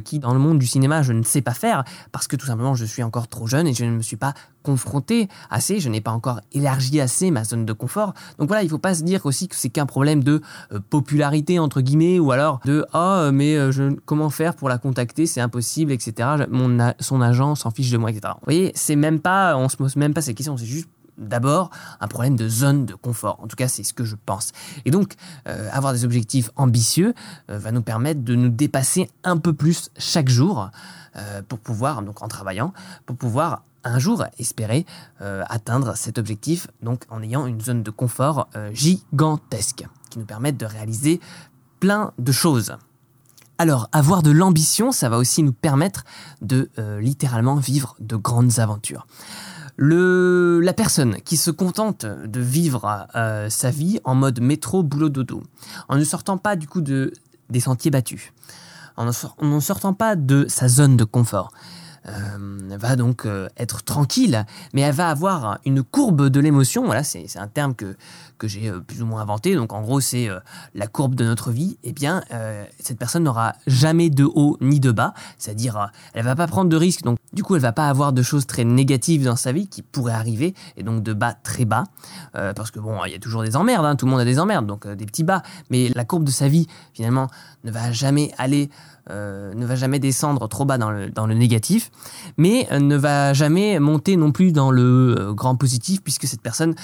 qui 0.04 0.18
dans 0.18 0.34
le 0.34 0.40
monde 0.40 0.58
du 0.58 0.66
cinéma 0.66 1.04
je 1.04 1.14
ne 1.14 1.22
sais 1.22 1.44
pas 1.44 1.54
faire 1.54 1.84
parce 2.12 2.28
que 2.28 2.36
tout 2.36 2.48
simplement 2.48 2.74
je 2.74 2.86
suis 2.86 3.04
encore 3.04 3.28
trop 3.28 3.46
jeune 3.46 3.68
et 3.68 3.76
je 3.76 3.86
ne 3.86 3.92
me 3.92 4.02
suis 4.02 4.18
pas 4.18 4.34
confronté 4.64 5.28
assez, 5.50 5.80
je 5.80 5.90
n'ai 5.90 6.02
pas 6.02 6.12
encore 6.12 6.42
élargi 6.54 7.00
assez 7.00 7.32
ma 7.32 7.44
zone 7.44 7.66
de 7.66 7.74
confort. 7.74 8.14
Donc 8.40 8.48
voilà, 8.48 8.64
il 8.64 8.70
faut 8.70 8.78
pas 8.78 8.96
se 8.96 9.04
dire 9.04 9.26
aussi 9.26 9.48
que 9.48 9.56
c'est 9.56 9.70
qu'un 9.70 9.86
problème 9.86 10.24
de 10.24 10.42
popularité 10.90 11.60
entre 11.60 11.82
guillemets 11.82 12.20
ou 12.20 12.32
alors 12.32 12.60
de 12.66 12.86
ah 12.94 13.30
mais 13.34 13.72
je, 13.72 13.96
comment 14.06 14.30
faire 14.30 14.56
pour 14.56 14.70
la 14.70 14.78
contacter, 14.78 15.26
c'est 15.26 15.42
impossible, 15.42 15.92
etc 15.92 16.28
mon 16.50 16.94
son 17.00 17.22
agent 17.22 17.56
s'en 17.56 17.72
fiche 17.72 17.92
de 17.92 17.98
moi, 17.98 18.12
etc. 18.12 18.34
Vous 18.36 18.46
voyez, 18.46 18.72
c'est 18.76 18.96
même 18.96 19.20
pas, 19.20 19.56
on 19.58 19.70
se 19.70 19.78
pose 19.78 19.96
même 19.96 20.14
pas 20.14 20.22
ces 20.22 20.34
questions, 20.34 20.58
c'est 20.58 20.66
juste 20.66 20.90
d'abord 21.18 21.72
un 22.00 22.08
problème 22.08 22.36
de 22.36 22.48
zone 22.48 22.86
de 22.86 22.94
confort. 22.94 23.40
En 23.42 23.48
tout 23.48 23.56
cas, 23.56 23.68
c'est 23.68 23.84
ce 23.84 23.94
que 23.94 24.04
je 24.04 24.16
pense. 24.24 24.52
Et 24.86 24.92
donc, 24.92 25.14
euh, 25.48 25.68
avoir 25.72 25.94
des 25.94 26.06
objectifs 26.06 26.52
ambitieux 26.56 27.16
euh, 27.50 27.58
va 27.58 27.72
nous 27.72 27.82
permettre 27.82 28.24
de 28.24 28.36
nous 28.36 28.50
dépasser 28.50 29.10
un 29.24 29.38
peu 29.38 29.54
plus 29.54 29.90
chaque 29.98 30.30
jour 30.30 30.70
euh, 31.16 31.42
pour 31.48 31.58
pouvoir, 31.58 32.04
donc 32.04 32.22
en 32.22 32.28
travaillant, 32.28 32.72
pour 33.08 33.16
pouvoir 33.16 33.64
un 33.88 34.00
jour 34.00 34.24
espérer 34.38 34.86
atteindre 35.20 35.96
cet 35.96 36.18
objectif, 36.18 36.68
donc 36.82 37.04
en 37.10 37.22
ayant 37.22 37.46
une 37.46 37.62
zone 37.62 37.84
de 37.84 37.92
confort 37.92 38.50
gigantesque 38.72 39.86
qui 40.10 40.20
nous 40.20 40.26
permette 40.26 40.58
de 40.58 40.66
réaliser 40.66 41.20
plein 41.80 42.14
de 42.18 42.32
choses. 42.32 42.78
Alors, 43.60 43.90
avoir 43.92 44.22
de 44.22 44.30
l'ambition, 44.30 44.92
ça 44.92 45.10
va 45.10 45.18
aussi 45.18 45.42
nous 45.42 45.54
permettre 45.54 46.04
de 46.42 46.70
euh, 46.78 47.00
littéralement 47.02 47.56
vivre 47.56 47.96
de 48.00 48.16
grandes 48.16 48.60
aventures. 48.60 49.08
Le, 49.78 50.60
la 50.62 50.74
personne 50.74 51.16
qui 51.22 51.38
se 51.38 51.50
contente 51.50 52.06
de 52.06 52.40
vivre 52.40 53.08
euh, 53.16 53.50
sa 53.50 53.72
vie 53.72 54.00
en 54.04 54.14
mode 54.14 54.42
métro, 54.42 54.84
boulot, 54.84 55.10
dodo, 55.10 55.44
en 55.88 55.98
ne 55.98 56.04
sortant 56.04 56.38
pas 56.38 56.56
du 56.56 56.68
coup 56.68 56.82
de 56.82 57.14
des 57.50 57.60
sentiers 57.62 57.92
battus, 57.92 58.34
en 58.98 59.06
ne 59.06 59.60
sortant 59.60 59.94
pas 59.94 60.16
de 60.16 60.46
sa 60.50 60.68
zone 60.68 60.98
de 60.98 61.06
confort. 61.06 61.52
Euh, 62.10 62.78
va 62.78 62.96
donc 62.96 63.26
euh, 63.26 63.50
être 63.58 63.84
tranquille, 63.84 64.46
mais 64.74 64.82
elle 64.82 64.94
va 64.94 65.10
avoir 65.10 65.60
une 65.66 65.84
courbe 65.84 66.30
de 66.30 66.40
l'émotion. 66.40 66.86
Voilà, 66.86 67.04
c'est 67.04 67.26
un 67.38 67.48
terme 67.48 67.76
que, 67.76 67.96
que 68.38 68.48
j'ai 68.48 68.70
euh, 68.70 68.80
plus 68.80 69.02
ou 69.02 69.06
moins 69.06 69.22
inventé. 69.22 69.56
Donc 69.56 69.74
en 69.74 69.82
gros, 69.82 70.00
c'est 70.00 70.30
la 70.76 70.88
courbe 70.88 71.16
de 71.16 71.24
notre 71.24 71.52
vie. 71.52 71.78
Eh 71.84 71.94
bien, 71.94 72.22
cette 72.80 72.98
personne 72.98 73.24
n'aura 73.24 73.54
jamais 73.66 74.10
de 74.10 74.24
haut 74.24 74.58
ni 74.62 74.80
de 74.80 74.92
bas, 74.92 75.14
c'est-à-dire 75.38 75.92
elle 76.14 76.26
va 76.26 76.36
pas 76.36 76.48
prendre 76.48 76.70
de 76.70 76.78
risques. 76.78 77.04
Donc 77.04 77.18
du 77.34 77.44
coup, 77.44 77.56
elle 77.56 77.62
va 77.62 77.72
pas 77.72 77.88
avoir 77.88 78.14
de 78.14 78.22
choses 78.22 78.46
très 78.46 78.64
négatives 78.64 79.24
dans 79.24 79.36
sa 79.36 79.52
vie 79.52 79.68
qui 79.68 79.82
pourraient 79.82 80.14
arriver, 80.14 80.54
et 80.76 80.84
donc 80.84 81.04
de 81.04 81.14
bas 81.14 81.34
très 81.34 81.66
bas, 81.66 81.86
parce 82.34 82.72
que 82.72 82.80
bon, 82.80 83.00
il 83.06 83.12
y 83.12 83.16
a 83.16 83.20
toujours 83.20 83.44
des 83.44 83.56
emmerdes. 83.56 83.86
Hein, 83.86 83.96
tout 83.96 84.06
le 84.06 84.12
monde 84.12 84.22
a 84.22 84.26
des 84.26 84.40
emmerdes, 84.40 84.66
donc 84.66 84.88
des 84.88 85.06
petits 85.06 85.24
bas. 85.24 85.44
Mais 85.70 85.90
la 85.96 86.06
courbe 86.06 86.24
de 86.24 86.32
sa 86.32 86.48
vie, 86.48 86.68
finalement, 86.94 87.28
ne 87.64 87.72
va 87.72 87.92
jamais 87.92 88.32
aller 88.38 88.70
euh, 89.10 89.54
ne 89.54 89.66
va 89.66 89.76
jamais 89.76 90.00
descendre 90.00 90.50
trop 90.50 90.66
bas 90.66 90.78
dans 90.78 90.92
le, 90.92 91.10
dans 91.10 91.28
le 91.28 91.34
négatif, 91.34 91.92
mais 92.36 92.68
euh, 92.74 92.80
ne 92.80 92.98
va 92.98 93.32
jamais 93.32 93.80
monter 93.80 94.18
non 94.18 94.34
plus 94.34 94.52
dans 94.52 94.70
le 94.70 95.16
euh, 95.18 95.34
grand 95.34 95.56
positif, 95.56 96.02
puisque 96.04 96.28
cette 96.28 96.42
personne 96.42 96.76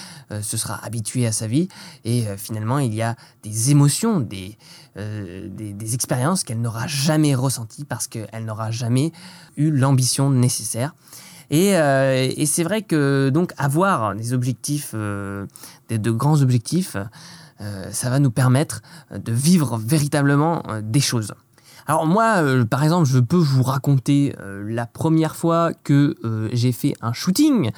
se 0.41 0.57
sera 0.57 0.83
habituée 0.85 1.27
à 1.27 1.31
sa 1.31 1.42
vie, 1.47 1.67
et 2.05 2.25
finalement 2.37 2.79
il 2.79 2.93
y 2.93 3.01
a 3.01 3.15
des 3.43 3.71
émotions, 3.71 4.19
des, 4.19 4.57
des, 4.95 5.73
des, 5.73 5.95
expériences 5.95 6.43
qu'elle 6.43 6.61
n'aura 6.61 6.87
jamais 6.87 7.35
ressenties, 7.35 7.85
parce 7.85 8.07
qu'elle 8.07 8.45
n'aura 8.45 8.71
jamais 8.71 9.11
eu 9.57 9.71
l'ambition 9.71 10.29
nécessaire. 10.29 10.95
Et, 11.49 11.71
et 11.71 12.45
c'est 12.45 12.63
vrai 12.63 12.81
que 12.81 13.29
donc 13.29 13.53
avoir 13.57 14.15
des 14.15 14.33
objectifs, 14.33 14.95
des, 15.89 15.97
de 15.97 16.11
grands 16.11 16.41
objectifs, 16.41 16.97
ça 17.91 18.09
va 18.09 18.19
nous 18.19 18.31
permettre 18.31 18.81
de 19.13 19.31
vivre 19.31 19.77
véritablement 19.77 20.63
des 20.81 21.01
choses. 21.01 21.33
Alors 21.85 22.05
moi, 22.05 22.35
euh, 22.37 22.65
par 22.65 22.83
exemple, 22.83 23.07
je 23.07 23.19
peux 23.19 23.37
vous 23.37 23.63
raconter 23.63 24.35
euh, 24.39 24.63
la 24.67 24.85
première 24.85 25.35
fois 25.35 25.71
que 25.83 26.15
euh, 26.23 26.49
j'ai 26.53 26.71
fait 26.71 26.93
un 27.01 27.11
shooting 27.11 27.71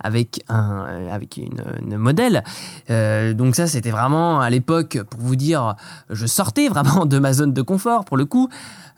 avec 0.00 0.42
un 0.48 1.08
avec 1.10 1.36
une, 1.36 1.62
une 1.80 1.96
modèle. 1.96 2.42
donc 2.88 3.54
ça, 3.54 3.66
c'était 3.66 3.90
vraiment 3.90 4.40
à 4.40 4.50
l'époque 4.50 4.98
pour 5.08 5.20
vous 5.20 5.36
dire, 5.36 5.74
je 6.10 6.26
sortais 6.26 6.68
vraiment 6.68 7.06
de 7.06 7.18
ma 7.18 7.32
zone 7.32 7.52
de 7.52 7.62
confort 7.62 8.04
pour 8.04 8.16
le 8.16 8.24
coup. 8.24 8.48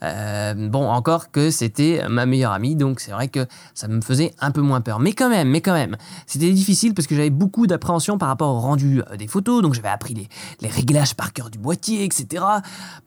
Bon, 0.01 0.87
encore 0.87 1.31
que 1.31 1.49
c'était 1.49 2.03
ma 2.07 2.27
meilleure 2.27 2.51
amie, 2.51 2.75
donc 2.75 2.99
c'est 2.99 3.11
vrai 3.11 3.27
que 3.27 3.47
ça 3.73 3.87
me 3.87 4.01
faisait 4.01 4.35
un 4.39 4.51
peu 4.51 4.61
moins 4.61 4.79
peur. 4.81 4.99
Mais 4.99 5.13
quand 5.13 5.29
même, 5.29 5.49
mais 5.49 5.61
quand 5.61 5.73
même, 5.73 5.97
c'était 6.27 6.51
difficile 6.51 6.93
parce 6.93 7.07
que 7.07 7.15
j'avais 7.15 7.31
beaucoup 7.31 7.65
d'appréhension 7.65 8.19
par 8.19 8.27
rapport 8.27 8.53
au 8.53 8.59
rendu 8.59 9.01
des 9.17 9.27
photos, 9.27 9.63
donc 9.63 9.73
j'avais 9.73 9.87
appris 9.89 10.13
les, 10.13 10.27
les, 10.61 10.69
réglages 10.69 11.15
par 11.15 11.33
cœur 11.33 11.49
du 11.49 11.57
boîtier, 11.57 12.03
etc. 12.03 12.43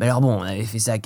Mais 0.00 0.06
alors 0.06 0.20
bon, 0.20 0.40
on 0.40 0.42
avait 0.42 0.64
fait 0.64 0.80
ça 0.80 0.94
à 0.94 0.98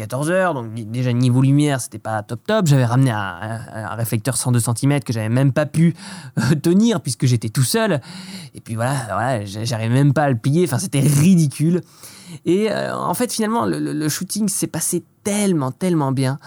14h, 0.42 0.54
donc 0.54 0.74
déjà 0.74 1.12
niveau 1.12 1.42
lumière, 1.42 1.80
c'était 1.80 1.98
pas 1.98 2.22
top 2.22 2.40
top. 2.46 2.66
J'avais 2.66 2.84
ramené 2.84 3.10
un, 3.10 3.94
réflecteur 3.94 4.36
102 4.36 4.60
cm 4.60 5.00
que 5.00 5.12
j'avais 5.12 5.28
même 5.28 5.52
pas 5.52 5.66
pu 5.66 5.94
euh, 6.38 6.54
tenir 6.62 7.00
puisque 7.00 7.26
j'étais 7.26 7.48
tout 7.48 7.62
seul. 7.62 8.00
Et 8.54 8.60
puis 8.60 8.74
voilà, 8.74 8.94
voilà 9.08 9.44
j'arrivais 9.44 9.94
même 9.94 10.12
pas 10.12 10.24
à 10.24 10.30
le 10.30 10.36
plier, 10.36 10.64
enfin 10.64 10.78
c'était 10.78 11.00
ridicule. 11.00 11.80
Et 12.44 12.70
euh, 12.70 12.96
en 12.96 13.14
fait, 13.14 13.32
finalement, 13.32 13.66
le, 13.66 14.08
shooting 14.08 14.48
s'est 14.48 14.66
passé 14.66 15.04
tellement, 15.24 15.70
tellement 15.70 16.12
bien 16.12 16.38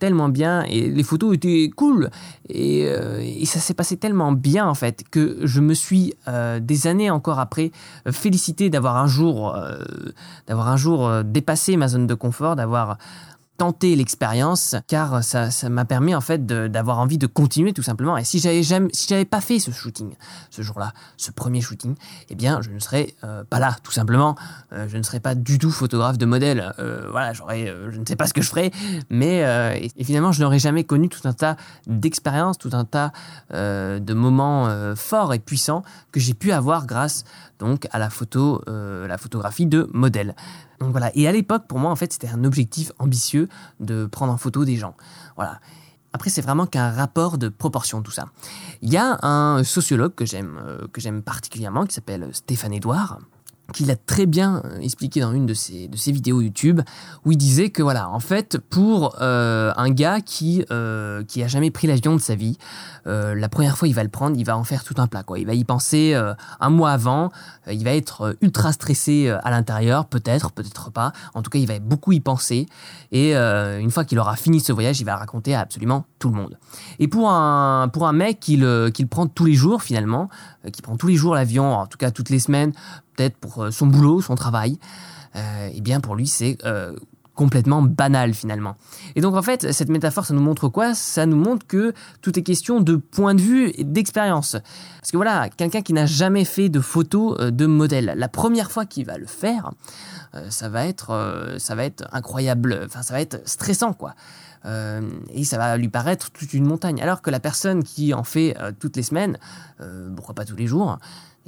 tellement 0.00 0.28
bien 0.28 0.62
et 0.62 0.88
les 0.90 1.02
photos 1.02 1.34
étaient 1.34 1.70
cool 1.74 2.08
et, 2.48 2.86
euh, 2.86 3.44
ça 3.46 3.58
s'est 3.58 3.74
passé 3.74 3.96
tellement 3.96 4.30
bien 4.30 4.64
en 4.64 4.74
fait 4.74 5.02
que 5.10 5.40
je 5.42 5.60
me 5.60 5.74
suis 5.74 6.14
des 6.60 6.86
années 6.86 7.10
encore 7.10 7.40
après 7.40 7.72
félicité 8.08 8.70
d'avoir 8.70 8.96
un 8.96 9.08
jour 9.08 9.58
d'avoir 10.46 10.68
un 10.68 10.76
jour 10.76 11.24
dépassé 11.24 11.76
ma 11.76 11.88
zone 11.88 12.06
de 12.06 12.14
confort 12.14 12.54
d'avoir 12.54 12.96
tenter 13.58 13.96
l'expérience 13.96 14.76
car 14.86 15.22
ça, 15.22 15.50
m'a 15.68 15.84
permis 15.84 16.14
en 16.14 16.20
fait 16.20 16.46
d'avoir 16.46 17.00
envie 17.00 17.18
de 17.18 17.26
continuer 17.26 17.72
tout 17.72 17.82
simplement. 17.82 18.16
Et 18.16 18.24
si 18.24 18.38
j'avais 18.38 18.62
jamais 18.62 18.88
si 18.92 19.08
j'avais 19.08 19.24
pas 19.24 19.40
fait 19.40 19.58
ce 19.58 19.72
shooting 19.72 20.14
ce 20.50 20.62
jour-là 20.62 20.92
ce 21.16 21.32
premier 21.32 21.60
shooting 21.60 21.96
eh 22.30 22.34
bien 22.36 22.62
je 22.62 22.70
ne 22.70 22.78
serais 22.78 23.14
euh, 23.24 23.42
pas 23.44 23.58
là 23.58 23.76
tout 23.82 23.90
simplement. 23.90 24.36
Euh, 24.72 24.86
je 24.88 24.96
ne 24.96 25.02
serais 25.02 25.18
pas 25.18 25.34
du 25.34 25.58
tout 25.58 25.72
photographe 25.72 26.18
de 26.18 26.24
modèle. 26.24 26.72
Euh, 26.78 27.08
voilà 27.10 27.32
j'aurais 27.32 27.74
je 27.90 27.98
ne 27.98 28.06
sais 28.06 28.16
pas 28.16 28.28
ce 28.28 28.32
que 28.32 28.42
je 28.42 28.48
ferais. 28.48 28.70
Mais 29.10 29.38
et, 29.96 30.04
finalement 30.04 30.30
je 30.30 30.42
n'aurais 30.42 30.60
jamais 30.60 30.84
connu 30.84 31.08
tout 31.08 31.26
un 31.26 31.32
tas 31.32 31.56
d'expériences 31.86 32.58
tout 32.58 32.70
un 32.72 32.84
tas 32.84 33.12
de 33.50 34.14
moments 34.14 34.94
forts 34.94 35.34
et 35.34 35.40
puissants 35.40 35.82
que 36.12 36.20
j'ai 36.20 36.34
pu 36.34 36.52
avoir 36.52 36.86
grâce 36.86 37.24
donc 37.58 37.88
à 37.90 37.98
la 37.98 38.08
photo 38.08 38.62
la 38.66 39.18
photographie 39.18 39.66
de 39.66 39.90
modèle 39.92 40.34
donc 40.80 40.90
voilà. 40.90 41.10
Et 41.16 41.26
à 41.26 41.32
l'époque, 41.32 41.66
pour 41.66 41.78
moi, 41.78 41.90
en 41.90 41.96
fait, 41.96 42.12
c'était 42.12 42.28
un 42.28 42.44
objectif 42.44 42.92
ambitieux 42.98 43.48
de 43.80 44.06
prendre 44.06 44.32
en 44.32 44.36
photo 44.36 44.64
des 44.64 44.76
gens. 44.76 44.94
Voilà. 45.36 45.60
Après, 46.12 46.30
c'est 46.30 46.40
vraiment 46.40 46.66
qu'un 46.66 46.90
rapport 46.90 47.36
de 47.36 47.48
proportion, 47.48 48.02
tout 48.02 48.10
ça. 48.10 48.26
Il 48.80 48.90
y 48.90 48.96
a 48.96 49.18
un 49.22 49.62
sociologue 49.62 50.14
que 50.14 50.24
j'aime, 50.24 50.58
euh, 50.64 50.86
que 50.92 51.00
j'aime 51.00 51.22
particulièrement, 51.22 51.84
qui 51.84 51.94
s'appelle 51.94 52.30
Stéphane 52.32 52.72
Edouard, 52.72 53.18
qui 53.74 53.84
l'a 53.84 53.96
très 53.96 54.24
bien 54.26 54.62
expliqué 54.80 55.20
dans 55.20 55.32
une 55.32 55.44
de 55.44 55.52
ses, 55.52 55.88
de 55.88 55.96
ses 55.96 56.10
vidéos 56.10 56.40
YouTube, 56.40 56.80
où 57.24 57.32
il 57.32 57.36
disait 57.36 57.68
que 57.68 57.82
voilà, 57.82 58.08
en 58.08 58.20
fait, 58.20 58.58
pour 58.58 59.16
euh, 59.20 59.72
un 59.76 59.90
gars 59.90 60.20
qui 60.22 60.64
euh, 60.70 61.22
qui 61.24 61.42
a 61.42 61.48
jamais 61.48 61.70
pris 61.70 61.86
l'avion 61.86 62.16
de 62.16 62.20
sa 62.20 62.34
vie, 62.34 62.56
euh, 63.06 63.34
la 63.34 63.48
première 63.48 63.76
fois 63.76 63.86
il 63.86 63.94
va 63.94 64.02
le 64.02 64.08
prendre, 64.08 64.38
il 64.38 64.44
va 64.44 64.56
en 64.56 64.64
faire 64.64 64.84
tout 64.84 64.94
un 64.96 65.06
plat 65.06 65.22
quoi. 65.22 65.38
Il 65.38 65.46
va 65.46 65.52
y 65.52 65.64
penser 65.64 66.12
euh, 66.14 66.32
un 66.60 66.70
mois 66.70 66.92
avant, 66.92 67.30
il 67.70 67.84
va 67.84 67.92
être 67.92 68.36
ultra 68.40 68.72
stressé 68.72 69.28
à 69.28 69.50
l'intérieur, 69.50 70.06
peut-être, 70.06 70.52
peut-être 70.52 70.90
pas. 70.90 71.12
En 71.34 71.42
tout 71.42 71.50
cas, 71.50 71.58
il 71.58 71.66
va 71.66 71.78
beaucoup 71.78 72.12
y 72.12 72.20
penser. 72.20 72.66
Et 73.12 73.34
une 73.34 73.90
fois 73.90 74.04
qu'il 74.04 74.18
aura 74.18 74.36
fini 74.36 74.60
ce 74.60 74.72
voyage, 74.72 75.00
il 75.00 75.04
va 75.04 75.16
raconter 75.16 75.54
à 75.54 75.60
absolument 75.60 76.06
tout 76.18 76.30
le 76.30 76.36
monde. 76.36 76.58
Et 76.98 77.08
pour 77.08 77.30
un 77.30 77.88
pour 77.88 78.06
un 78.06 78.12
mec 78.12 78.40
qui 78.40 78.56
le, 78.56 78.90
qui 78.90 79.02
le 79.02 79.08
prend 79.08 79.26
tous 79.26 79.44
les 79.44 79.54
jours 79.54 79.82
finalement, 79.82 80.28
qui 80.72 80.82
prend 80.82 80.96
tous 80.96 81.08
les 81.08 81.16
jours 81.16 81.34
l'avion, 81.34 81.74
en 81.74 81.86
tout 81.86 81.98
cas 81.98 82.10
toutes 82.10 82.30
les 82.30 82.38
semaines 82.38 82.72
pour 83.40 83.64
euh, 83.64 83.70
son 83.70 83.86
boulot, 83.86 84.20
son 84.20 84.34
travail, 84.34 84.78
euh, 85.36 85.70
eh 85.72 85.80
bien 85.80 86.00
pour 86.00 86.16
lui 86.16 86.26
c'est 86.26 86.58
euh, 86.64 86.94
complètement 87.34 87.82
banal 87.82 88.34
finalement. 88.34 88.76
Et 89.14 89.20
donc 89.20 89.36
en 89.36 89.42
fait, 89.42 89.72
cette 89.72 89.90
métaphore, 89.90 90.24
ça 90.24 90.34
nous 90.34 90.40
montre 90.40 90.68
quoi? 90.68 90.94
Ça 90.94 91.24
nous 91.24 91.36
montre 91.36 91.66
que 91.66 91.92
tout 92.20 92.36
est 92.36 92.42
question 92.42 92.80
de 92.80 92.96
point 92.96 93.34
de 93.34 93.40
vue 93.40 93.70
et 93.76 93.84
d'expérience. 93.84 94.56
Parce 95.00 95.12
que 95.12 95.16
voilà, 95.16 95.48
quelqu'un 95.48 95.82
qui 95.82 95.92
n'a 95.92 96.06
jamais 96.06 96.44
fait 96.44 96.68
de 96.68 96.80
photo 96.80 97.36
de 97.36 97.66
modèle, 97.66 98.14
la 98.16 98.28
première 98.28 98.72
fois 98.72 98.86
qu'il 98.86 99.06
va 99.06 99.18
le 99.18 99.26
faire, 99.26 99.70
ça 100.50 100.68
va 100.68 100.86
être, 100.86 101.54
ça 101.58 101.76
va 101.76 101.84
être 101.84 102.08
incroyable. 102.10 102.80
Enfin, 102.84 103.02
ça 103.02 103.14
va 103.14 103.20
être 103.20 103.40
stressant 103.48 103.92
quoi. 103.92 104.16
et 105.32 105.44
ça 105.44 105.58
va 105.58 105.76
lui 105.76 105.88
paraître 105.88 106.32
toute 106.32 106.54
une 106.54 106.66
montagne. 106.66 107.00
Alors 107.00 107.22
que 107.22 107.30
la 107.30 107.38
personne 107.38 107.84
qui 107.84 108.12
en 108.14 108.24
fait 108.24 108.56
toutes 108.80 108.96
les 108.96 109.04
semaines, 109.04 109.38
pourquoi 110.16 110.34
pas 110.34 110.44
tous 110.44 110.56
les 110.56 110.66
jours, 110.66 110.98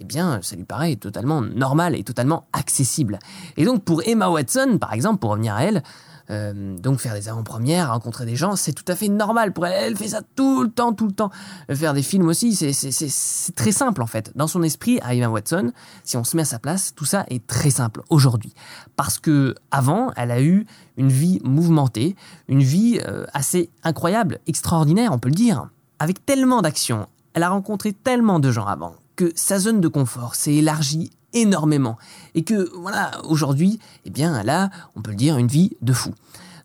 eh 0.01 0.05
bien, 0.05 0.41
ça 0.43 0.57
lui 0.57 0.65
paraît 0.65 0.97
totalement 0.97 1.43
normal 1.43 1.95
et 1.95 2.03
totalement 2.03 2.49
accessible. 2.53 3.19
Et 3.57 3.65
donc, 3.65 3.85
pour 3.85 4.03
Emma 4.07 4.29
Watson, 4.29 4.79
par 4.81 4.95
exemple, 4.95 5.21
pour 5.21 5.31
revenir 5.31 5.55
à 5.55 5.65
elle, 5.65 5.83
euh, 6.31 6.79
donc 6.79 7.01
faire 7.01 7.15
des 7.15 7.29
avant-premières, 7.29 7.91
rencontrer 7.91 8.25
des 8.25 8.37
gens, 8.37 8.57
c'est 8.57 8.73
tout 8.73 8.85
à 8.89 8.95
fait 8.95 9.09
normal 9.09 9.53
pour 9.53 9.67
elle. 9.67 9.89
Elle 9.89 9.97
fait 9.97 10.09
ça 10.09 10.23
tout 10.37 10.63
le 10.63 10.71
temps, 10.71 10.93
tout 10.93 11.07
le 11.07 11.13
temps. 11.13 11.31
Faire 11.73 11.93
des 11.93 12.03
films 12.03 12.29
aussi, 12.29 12.55
c'est 12.55 13.55
très 13.55 13.73
simple 13.73 14.01
en 14.01 14.07
fait. 14.07 14.33
Dans 14.37 14.47
son 14.47 14.63
esprit, 14.63 15.01
à 15.03 15.15
Emma 15.15 15.29
Watson, 15.29 15.73
si 16.05 16.17
on 16.17 16.25
se 16.25 16.37
met 16.37 16.43
à 16.43 16.47
sa 16.47 16.59
place, 16.59 16.95
tout 16.95 17.05
ça 17.05 17.25
est 17.29 17.47
très 17.47 17.71
simple 17.71 18.03
aujourd'hui. 18.11 18.55
Parce 18.97 19.19
que 19.19 19.55
avant, 19.71 20.13
elle 20.17 20.31
a 20.31 20.41
eu 20.41 20.67
une 20.97 21.09
vie 21.09 21.41
mouvementée, 21.45 22.15
une 22.49 22.63
vie 22.63 23.01
euh, 23.07 23.27
assez 23.33 23.71
incroyable, 23.83 24.39
extraordinaire, 24.47 25.13
on 25.13 25.19
peut 25.19 25.29
le 25.29 25.35
dire, 25.35 25.69
avec 25.99 26.25
tellement 26.25 26.63
d'actions. 26.63 27.07
Elle 27.35 27.43
a 27.43 27.51
rencontré 27.51 27.93
tellement 27.93 28.39
de 28.39 28.51
gens 28.51 28.67
avant 28.67 28.95
sa 29.35 29.59
zone 29.59 29.81
de 29.81 29.89
confort 29.89 30.35
s'est 30.35 30.55
élargie 30.55 31.11
énormément 31.33 31.97
et 32.35 32.43
que 32.43 32.71
voilà 32.77 33.13
aujourd'hui 33.25 33.79
eh 34.05 34.11
bien 34.11 34.43
là 34.43 34.71
on 34.97 35.03
peut 35.03 35.13
le 35.13 35.17
dire 35.17 35.37
une 35.39 35.47
vie 35.47 35.77
de 35.81 35.93
fou 35.93 36.13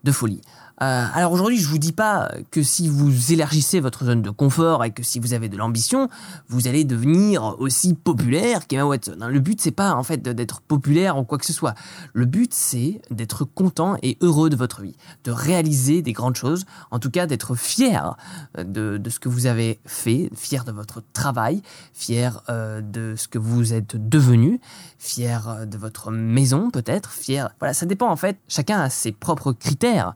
de 0.03 0.11
folie 0.11 0.41
euh, 0.81 1.05
alors 1.13 1.31
aujourd'hui, 1.31 1.57
je 1.57 1.67
vous 1.67 1.77
dis 1.77 1.93
pas 1.93 2.31
que 2.51 2.61
si 2.61 2.89
vous 2.89 3.31
élargissez 3.31 3.79
votre 3.79 4.03
zone 4.03 4.21
de 4.21 4.29
confort 4.29 4.83
et 4.83 4.91
que 4.91 5.03
si 5.03 5.19
vous 5.19 5.33
avez 5.33 5.47
de 5.47 5.55
l'ambition, 5.55 6.09
vous 6.49 6.67
allez 6.67 6.83
devenir 6.83 7.55
aussi 7.59 7.93
populaire 7.93 8.67
qu'Emma 8.67 8.85
Watson. 8.85 9.17
Le 9.29 9.39
but 9.39 9.61
c'est 9.61 9.71
pas 9.71 9.93
en 9.93 10.03
fait 10.03 10.21
d'être 10.21 10.61
populaire 10.61 11.17
ou 11.17 11.23
quoi 11.23 11.37
que 11.37 11.45
ce 11.45 11.53
soit. 11.53 11.75
Le 12.13 12.25
but 12.25 12.53
c'est 12.53 13.01
d'être 13.09 13.45
content 13.45 13.95
et 14.03 14.17
heureux 14.19 14.49
de 14.49 14.57
votre 14.57 14.81
vie, 14.81 14.97
de 15.23 15.31
réaliser 15.31 16.01
des 16.01 16.11
grandes 16.11 16.35
choses, 16.35 16.65
en 16.91 16.99
tout 16.99 17.09
cas 17.09 17.25
d'être 17.25 17.55
fier 17.55 18.17
de, 18.57 18.97
de, 18.97 19.09
ce 19.09 19.19
que 19.19 19.29
vous 19.29 19.45
avez 19.45 19.79
fait, 19.85 20.29
fier 20.35 20.65
de 20.65 20.73
votre 20.73 21.01
travail, 21.13 21.61
fier 21.93 22.41
euh, 22.49 22.81
de 22.81 23.15
ce 23.15 23.29
que 23.29 23.39
vous 23.39 23.73
êtes 23.73 23.95
devenu, 24.09 24.59
fier 24.99 25.65
de 25.65 25.77
votre 25.77 26.11
maison 26.11 26.69
peut-être, 26.69 27.11
fier. 27.11 27.49
Voilà, 27.59 27.73
ça 27.73 27.85
dépend 27.85 28.09
en 28.09 28.17
fait. 28.17 28.37
Chacun 28.49 28.81
a 28.81 28.89
ses 28.89 29.13
propres 29.13 29.53
critères 29.53 30.13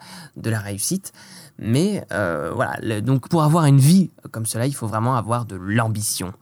la 0.49 0.59
réussite. 0.59 1.13
Mais 1.59 2.05
euh, 2.11 2.51
voilà, 2.55 3.01
donc 3.01 3.27
pour 3.27 3.43
avoir 3.43 3.65
une 3.65 3.79
vie 3.79 4.11
comme 4.31 4.45
cela, 4.45 4.65
il 4.65 4.73
faut 4.73 4.87
vraiment 4.87 5.15
avoir 5.15 5.45
de 5.45 5.55
l'ambition. 5.55 6.33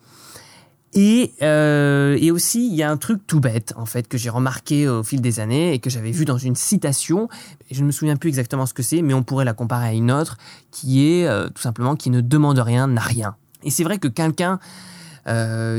Et, 0.94 1.34
euh, 1.42 2.18
et 2.20 2.32
aussi, 2.32 2.68
il 2.68 2.76
y 2.76 2.82
a 2.82 2.90
un 2.90 2.98
truc 2.98 3.22
tout 3.28 3.40
bête, 3.40 3.74
en 3.76 3.86
fait, 3.86 4.08
que 4.08 4.18
j'ai 4.18 4.30
remarqué 4.30 4.88
au 4.88 5.04
fil 5.04 5.22
des 5.22 5.40
années 5.40 5.74
et 5.74 5.80
que 5.80 5.90
j'avais 5.90 6.12
vu 6.12 6.26
dans 6.26 6.38
une 6.38 6.56
citation. 6.56 7.28
Je 7.70 7.82
ne 7.82 7.88
me 7.88 7.92
souviens 7.92 8.16
plus 8.16 8.30
exactement 8.30 8.66
ce 8.66 8.74
que 8.74 8.84
c'est, 8.84 9.02
mais 9.02 9.14
on 9.14 9.24
pourrait 9.24 9.46
la 9.46 9.54
comparer 9.54 9.88
à 9.88 9.94
une 9.94 10.12
autre, 10.12 10.38
qui 10.72 11.08
est 11.08 11.28
euh, 11.28 11.50
tout 11.50 11.62
simplement 11.62 11.96
qui 11.96 12.10
ne 12.10 12.22
demande 12.22 12.60
rien 12.60 12.88
n'a 12.88 13.02
rien. 13.02 13.36
Et 13.64 13.70
c'est 13.70 13.84
vrai 13.84 13.98
que 13.98 14.08
quelqu'un 14.08 14.60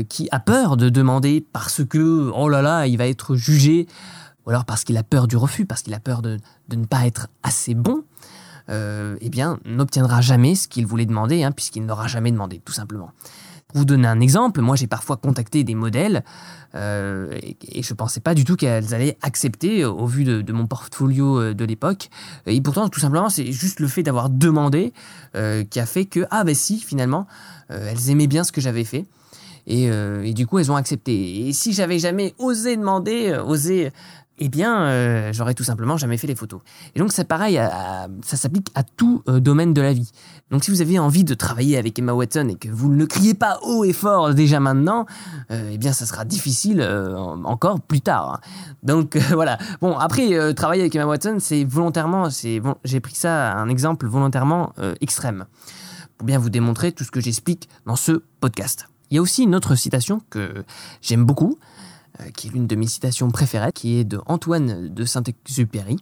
qui 0.09 0.29
a 0.31 0.39
peur 0.39 0.77
de 0.77 0.89
demander 0.89 1.43
parce 1.51 1.83
que, 1.83 2.29
oh 2.35 2.49
là 2.49 2.61
là, 2.61 2.85
il 2.85 2.99
va 2.99 3.07
être 3.07 3.35
jugé, 3.35 3.87
ou 4.49 4.51
alors 4.51 4.65
parce 4.65 4.83
qu'il 4.83 4.97
a 4.97 5.03
peur 5.03 5.27
du 5.27 5.37
refus, 5.37 5.65
parce 5.65 5.83
qu'il 5.83 5.93
a 5.93 5.99
peur 5.99 6.21
de, 6.23 6.39
ne 6.75 6.85
pas 6.85 7.05
être 7.05 7.27
assez 7.43 7.75
bon, 7.75 8.03
euh, 8.69 9.15
eh 9.21 9.29
bien, 9.29 9.59
n'obtiendra 9.63 10.21
jamais 10.21 10.55
ce 10.55 10.67
qu'il 10.67 10.87
voulait 10.87 11.05
demander, 11.05 11.43
hein, 11.43 11.51
puisqu'il 11.51 11.85
n'aura 11.85 12.07
jamais 12.07 12.31
demandé, 12.31 12.61
tout 12.65 12.73
simplement. 12.73 13.11
Pour 13.69 13.77
vous 13.77 13.85
donner 13.85 14.07
un 14.07 14.19
exemple, 14.19 14.61
moi 14.61 14.75
j'ai 14.75 14.87
parfois 14.87 15.17
contacté 15.17 15.63
des 15.63 15.75
modèles 15.75 16.23
euh, 16.73 17.37
et, 17.41 17.83
je 17.83 17.93
ne 17.93 17.95
pensais 17.95 18.19
pas 18.19 18.33
du 18.33 18.43
tout 18.43 18.55
qu'elles 18.55 18.95
allaient 18.95 19.15
accepter 19.21 19.85
au 19.85 20.07
vu 20.07 20.23
de, 20.23 20.51
mon 20.51 20.65
portfolio 20.65 21.39
euh, 21.39 21.53
de 21.53 21.65
l'époque. 21.65 22.09
Et 22.47 22.59
pourtant, 22.61 22.89
tout 22.89 22.99
simplement, 22.99 23.29
c'est 23.29 23.51
juste 23.51 23.79
le 23.79 23.87
fait 23.87 24.01
d'avoir 24.01 24.31
demandé 24.31 24.91
euh, 25.35 25.63
qui 25.63 25.79
a 25.79 25.85
fait 25.85 26.05
que, 26.05 26.25
ah 26.31 26.43
ben 26.43 26.55
si, 26.55 26.79
finalement, 26.79 27.27
elles 27.69 28.09
aimaient 28.09 28.25
bien 28.25 28.43
ce 28.43 28.51
que 28.51 28.61
j'avais 28.61 28.83
fait. 28.83 29.05
Et, 29.67 29.83
et, 29.83 30.33
du 30.33 30.47
coup, 30.47 30.57
elles 30.57 30.71
ont 30.71 30.75
accepté. 30.75 31.47
Et 31.47 31.53
si 31.53 31.73
j'avais 31.73 31.99
jamais 31.99 32.33
osé 32.39 32.75
demander, 32.75 33.37
osé 33.45 33.91
eh 34.39 34.49
bien, 34.49 34.83
euh, 34.83 35.33
j'aurais 35.33 35.53
tout 35.53 35.63
simplement 35.63 35.97
jamais 35.97 36.17
fait 36.17 36.27
les 36.27 36.35
photos. 36.35 36.61
Et 36.95 36.99
donc, 36.99 37.11
c'est 37.11 37.25
pareil, 37.25 37.59
ça 38.23 38.37
s'applique 38.37 38.67
à 38.73 38.83
tout 38.83 39.21
euh, 39.27 39.39
domaine 39.39 39.73
de 39.73 39.81
la 39.81 39.93
vie. 39.93 40.11
Donc, 40.49 40.63
si 40.63 40.71
vous 40.71 40.81
avez 40.81 40.97
envie 40.97 41.23
de 41.23 41.33
travailler 41.33 41.77
avec 41.77 41.99
Emma 41.99 42.13
Watson 42.13 42.47
et 42.49 42.55
que 42.55 42.69
vous 42.69 42.89
ne 42.89 43.05
criez 43.05 43.33
pas 43.33 43.59
haut 43.63 43.83
et 43.83 43.93
fort 43.93 44.33
déjà 44.33 44.59
maintenant, 44.59 45.05
euh, 45.51 45.71
eh 45.73 45.77
bien, 45.77 45.91
ça 45.91 46.05
sera 46.05 46.25
difficile 46.25 46.81
encore 47.43 47.81
plus 47.81 48.01
tard. 48.01 48.33
Hein. 48.33 48.39
Donc, 48.81 49.17
voilà. 49.33 49.57
Bon, 49.81 49.97
après, 49.97 50.53
travailler 50.53 50.81
avec 50.83 50.95
Emma 50.95 51.05
Watson, 51.05 51.37
c'est 51.39 51.65
volontairement, 51.65 52.29
c'est 52.29 52.59
bon, 52.59 52.75
j'ai 52.83 52.99
pris 53.01 53.15
ça 53.15 53.53
un 53.53 53.67
exemple 53.67 54.07
volontairement 54.07 54.73
extrême 55.01 55.45
pour 56.17 56.25
bien 56.25 56.39
vous 56.39 56.49
démontrer 56.49 56.91
tout 56.91 57.03
ce 57.03 57.11
que 57.11 57.21
j'explique 57.21 57.69
dans 57.85 57.95
ce 57.95 58.23
podcast. 58.39 58.87
Il 59.09 59.15
y 59.15 59.17
a 59.17 59.21
aussi 59.21 59.43
une 59.43 59.55
autre 59.55 59.75
citation 59.75 60.21
que 60.29 60.63
j'aime 61.01 61.25
beaucoup, 61.25 61.57
qui 62.35 62.47
est 62.47 62.51
l'une 62.51 62.67
de 62.67 62.75
mes 62.75 62.87
citations 62.87 63.29
préférées, 63.31 63.71
qui 63.71 63.97
est 63.97 64.03
de 64.03 64.19
Antoine 64.25 64.89
de 64.89 65.05
Saint-Exupéry, 65.05 65.97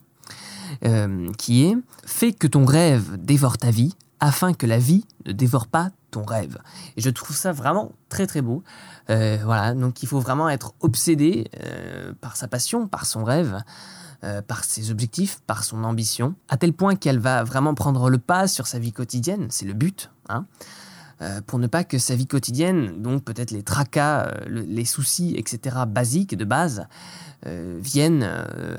euh, 0.86 1.32
qui 1.38 1.66
est 1.66 1.76
Fais 2.06 2.32
que 2.32 2.48
ton 2.48 2.66
rêve 2.66 3.18
dévore 3.18 3.58
ta 3.58 3.72
vie, 3.72 3.94
afin 4.20 4.54
que 4.54 4.66
la 4.66 4.80
vie 4.80 5.06
ne 5.26 5.32
dévore 5.32 5.68
pas 5.68 5.92
ton 6.12 6.24
rêve. 6.24 6.58
Et 6.96 7.02
je 7.02 7.10
trouve 7.10 7.36
ça 7.36 7.52
vraiment 7.52 7.92
très 8.10 8.26
très 8.26 8.42
beau. 8.42 8.64
Euh, 9.10 9.38
voilà, 9.44 9.74
donc 9.74 10.02
il 10.02 10.08
faut 10.08 10.20
vraiment 10.20 10.50
être 10.50 10.74
obsédé 10.80 11.50
par 12.22 12.36
sa 12.36 12.48
passion, 12.48 12.88
par 12.88 13.06
son 13.06 13.24
rêve. 13.24 13.62
par 14.48 14.64
ses 14.64 14.90
objectifs, 14.90 15.42
par 15.46 15.64
son 15.64 15.84
ambition, 15.84 16.34
à 16.50 16.58
tel 16.58 16.74
point 16.74 16.96
qu'elle 16.96 17.20
va 17.20 17.44
vraiment 17.44 17.76
prendre 17.76 18.10
le 18.10 18.18
pas 18.18 18.48
sur 18.48 18.66
sa 18.66 18.80
vie 18.80 18.92
quotidienne, 18.92 19.46
c'est 19.52 19.66
le 19.66 19.74
but. 19.74 20.10
Hein. 20.28 20.48
Euh, 21.22 21.42
pour 21.46 21.58
ne 21.58 21.66
pas 21.66 21.84
que 21.84 21.98
sa 21.98 22.16
vie 22.16 22.28
quotidienne, 22.28 23.02
donc 23.02 23.24
peut-être 23.24 23.50
les 23.50 23.64
tracas, 23.64 24.28
euh, 24.28 24.46
les 24.48 24.86
soucis, 24.86 25.34
etc., 25.36 25.78
basiques 25.88 26.36
de 26.36 26.46
base, 26.46 26.86
euh, 27.48 27.80
viennent 27.82 28.30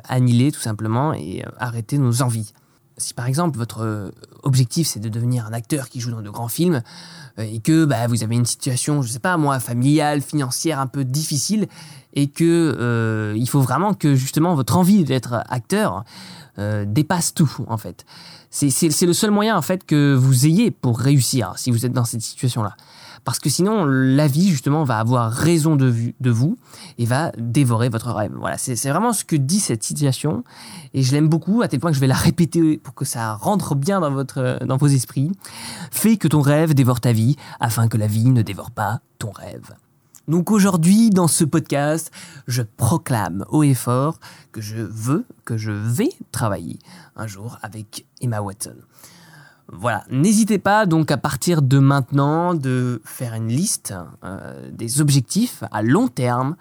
annihiler 0.08 0.52
tout 0.52 0.60
simplement 0.60 1.12
et 1.12 1.44
arrêter 1.58 1.98
nos 1.98 2.22
envies. 2.22 2.52
Si 2.96 3.14
par 3.14 3.26
exemple 3.26 3.56
votre 3.56 4.12
objectif 4.42 4.88
c'est 4.88 4.98
de 4.98 5.08
devenir 5.08 5.46
un 5.46 5.52
acteur 5.52 5.88
qui 5.88 6.00
joue 6.00 6.10
dans 6.10 6.20
de 6.20 6.30
grands 6.30 6.48
films 6.48 6.82
et 7.38 7.60
que 7.60 7.84
bah, 7.84 8.08
vous 8.08 8.24
avez 8.24 8.34
une 8.34 8.46
situation, 8.46 9.02
je 9.02 9.08
sais 9.08 9.20
pas 9.20 9.36
moi, 9.36 9.60
familiale, 9.60 10.20
financière 10.20 10.80
un 10.80 10.88
peu 10.88 11.04
difficile 11.04 11.68
et 12.14 12.26
que 12.26 13.34
il 13.36 13.48
faut 13.48 13.60
vraiment 13.60 13.94
que 13.94 14.16
justement 14.16 14.56
votre 14.56 14.76
envie 14.76 15.04
d'être 15.04 15.44
acteur 15.48 16.04
dépasse 16.86 17.34
tout 17.34 17.50
en 17.68 17.76
fait. 17.76 18.04
C'est 18.50 19.06
le 19.06 19.12
seul 19.12 19.30
moyen 19.30 19.56
en 19.56 19.62
fait 19.62 19.84
que 19.84 20.14
vous 20.14 20.46
ayez 20.46 20.70
pour 20.70 20.98
réussir 20.98 21.52
si 21.56 21.70
vous 21.70 21.86
êtes 21.86 21.92
dans 21.92 22.04
cette 22.04 22.22
situation-là. 22.22 22.76
Parce 23.24 23.40
que 23.40 23.50
sinon, 23.50 23.84
la 23.84 24.26
vie 24.26 24.48
justement 24.48 24.84
va 24.84 24.98
avoir 24.98 25.30
raison 25.30 25.76
de, 25.76 25.92
de 26.18 26.30
vous 26.30 26.56
et 26.98 27.04
va 27.04 27.32
dévorer 27.36 27.88
votre 27.88 28.10
rêve. 28.10 28.32
Voilà, 28.38 28.56
c'est 28.58 28.74
vraiment 28.88 29.12
ce 29.12 29.24
que 29.24 29.36
dit 29.36 29.60
cette 29.60 29.82
situation 29.82 30.44
et 30.94 31.02
je 31.02 31.12
l'aime 31.12 31.28
beaucoup 31.28 31.62
à 31.62 31.68
tel 31.68 31.80
point 31.80 31.90
que 31.90 31.96
je 31.96 32.00
vais 32.00 32.06
la 32.06 32.14
répéter 32.14 32.78
pour 32.78 32.94
que 32.94 33.04
ça 33.04 33.34
rentre 33.34 33.74
bien 33.74 34.00
dans, 34.00 34.10
votre, 34.10 34.58
dans 34.64 34.76
vos 34.76 34.86
esprits. 34.86 35.30
Fais 35.90 36.16
que 36.16 36.28
ton 36.28 36.40
rêve 36.40 36.74
dévore 36.74 37.00
ta 37.00 37.12
vie 37.12 37.36
afin 37.60 37.88
que 37.88 37.96
la 37.96 38.06
vie 38.06 38.30
ne 38.30 38.42
dévore 38.42 38.70
pas 38.70 39.00
ton 39.18 39.30
rêve. 39.30 39.74
Donc 40.28 40.50
aujourd'hui, 40.50 41.08
dans 41.08 41.26
ce 41.26 41.42
podcast, 41.42 42.12
je 42.46 42.60
proclame 42.62 43.46
haut 43.48 43.62
et 43.62 43.72
fort 43.72 44.20
que 44.52 44.60
je 44.60 44.76
veux, 44.76 45.24
que 45.46 45.56
je 45.56 45.72
vais 45.72 46.10
travailler 46.32 46.78
un 47.16 47.26
jour 47.26 47.58
avec 47.62 48.06
Emma 48.20 48.42
Watson. 48.42 48.76
Voilà, 49.72 50.04
n'hésitez 50.10 50.58
pas 50.58 50.84
donc 50.84 51.10
à 51.10 51.16
partir 51.16 51.62
de 51.62 51.78
maintenant 51.78 52.52
de 52.52 53.00
faire 53.04 53.32
une 53.32 53.48
liste 53.48 53.94
euh, 54.22 54.70
des 54.70 55.00
objectifs 55.00 55.64
à 55.72 55.80
long 55.82 56.08
terme 56.08 56.56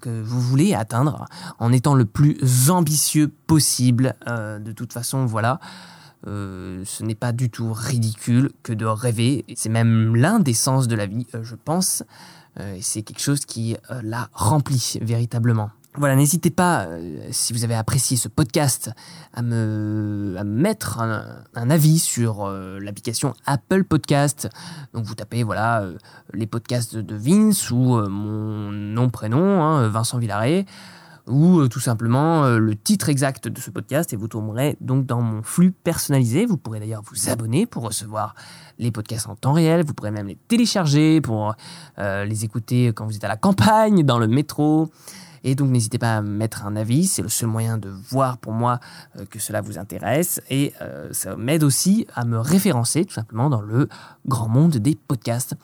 que 0.00 0.22
vous 0.22 0.40
voulez 0.40 0.74
atteindre 0.74 1.26
en 1.60 1.72
étant 1.72 1.94
le 1.94 2.04
plus 2.04 2.70
ambitieux 2.70 3.30
possible. 3.46 4.16
Euh, 4.26 4.58
de 4.58 4.72
toute 4.72 4.92
façon, 4.92 5.26
voilà. 5.26 5.60
Euh, 6.28 6.82
ce 6.86 7.02
n'est 7.02 7.16
pas 7.16 7.32
du 7.32 7.50
tout 7.50 7.72
ridicule 7.72 8.50
que 8.62 8.72
de 8.72 8.84
rêver. 8.84 9.44
C'est 9.56 9.68
même 9.68 10.14
l'un 10.14 10.38
des 10.38 10.54
sens 10.54 10.86
de 10.86 10.94
la 10.94 11.06
vie, 11.06 11.26
je 11.42 11.56
pense. 11.56 12.04
Euh, 12.60 12.78
c'est 12.80 13.02
quelque 13.02 13.20
chose 13.20 13.44
qui 13.44 13.76
euh, 13.90 14.00
la 14.02 14.28
remplit 14.32 14.98
véritablement. 15.00 15.70
Voilà, 15.96 16.16
n'hésitez 16.16 16.50
pas, 16.50 16.86
euh, 16.86 17.28
si 17.32 17.52
vous 17.52 17.64
avez 17.64 17.74
apprécié 17.74 18.16
ce 18.16 18.28
podcast, 18.28 18.90
à 19.34 19.42
me, 19.42 20.40
mettre 20.44 21.00
un, 21.00 21.70
avis 21.70 21.98
sur 21.98 22.48
l'application 22.48 23.34
Apple 23.44 23.84
Podcast. 23.84 24.48
Donc 24.94 25.04
vous 25.04 25.14
tapez 25.14 25.42
voilà 25.42 25.84
les 26.32 26.46
podcasts 26.46 26.96
de 26.96 27.14
Vince 27.14 27.70
ou 27.70 28.00
mon 28.08 28.70
nom 28.72 29.10
prénom, 29.10 29.62
hein, 29.62 29.88
Vincent 29.88 30.18
Villaret 30.18 30.64
ou 31.28 31.60
euh, 31.60 31.68
tout 31.68 31.80
simplement 31.80 32.44
euh, 32.44 32.58
le 32.58 32.74
titre 32.74 33.08
exact 33.08 33.48
de 33.48 33.60
ce 33.60 33.70
podcast 33.70 34.12
et 34.12 34.16
vous 34.16 34.28
tomberez 34.28 34.76
donc 34.80 35.06
dans 35.06 35.20
mon 35.20 35.42
flux 35.42 35.70
personnalisé. 35.70 36.46
Vous 36.46 36.56
pourrez 36.56 36.80
d'ailleurs 36.80 37.02
vous 37.04 37.30
abonner 37.30 37.66
pour 37.66 37.84
recevoir 37.84 38.34
les 38.78 38.90
podcasts 38.90 39.28
en 39.28 39.36
temps 39.36 39.52
réel. 39.52 39.84
Vous 39.84 39.94
pourrez 39.94 40.10
même 40.10 40.26
les 40.26 40.36
télécharger 40.48 41.20
pour 41.20 41.54
euh, 41.98 42.24
les 42.24 42.44
écouter 42.44 42.92
quand 42.94 43.06
vous 43.06 43.16
êtes 43.16 43.24
à 43.24 43.28
la 43.28 43.36
campagne, 43.36 44.02
dans 44.02 44.18
le 44.18 44.26
métro. 44.26 44.90
Et 45.44 45.54
donc 45.54 45.70
n'hésitez 45.70 45.98
pas 45.98 46.18
à 46.18 46.22
mettre 46.22 46.64
un 46.64 46.76
avis, 46.76 47.06
c'est 47.06 47.22
le 47.22 47.28
seul 47.28 47.48
moyen 47.48 47.78
de 47.78 47.88
voir 47.88 48.38
pour 48.38 48.52
moi 48.52 48.80
que 49.30 49.38
cela 49.38 49.60
vous 49.60 49.78
intéresse. 49.78 50.40
Et 50.50 50.72
ça 51.10 51.36
m'aide 51.36 51.64
aussi 51.64 52.06
à 52.14 52.24
me 52.24 52.38
référencer 52.38 53.04
tout 53.04 53.14
simplement 53.14 53.50
dans 53.50 53.60
le 53.60 53.88
grand 54.26 54.48
monde 54.48 54.76
des 54.76 54.94
podcasts. 54.94 55.56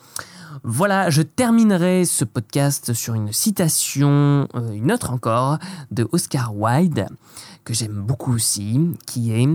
Voilà, 0.65 1.11
je 1.11 1.23
terminerai 1.23 2.05
ce 2.05 2.25
podcast 2.25 2.93
sur 2.93 3.15
une 3.15 3.33
citation, 3.33 4.49
euh, 4.55 4.73
une 4.73 4.93
autre 4.93 5.13
encore, 5.13 5.59
de 5.91 6.09
Oscar 6.13 6.57
Wilde, 6.57 7.07
que 7.65 7.75
j'aime 7.75 8.03
beaucoup 8.03 8.35
aussi, 8.35 8.81
qui 9.07 9.33
est 9.33 9.49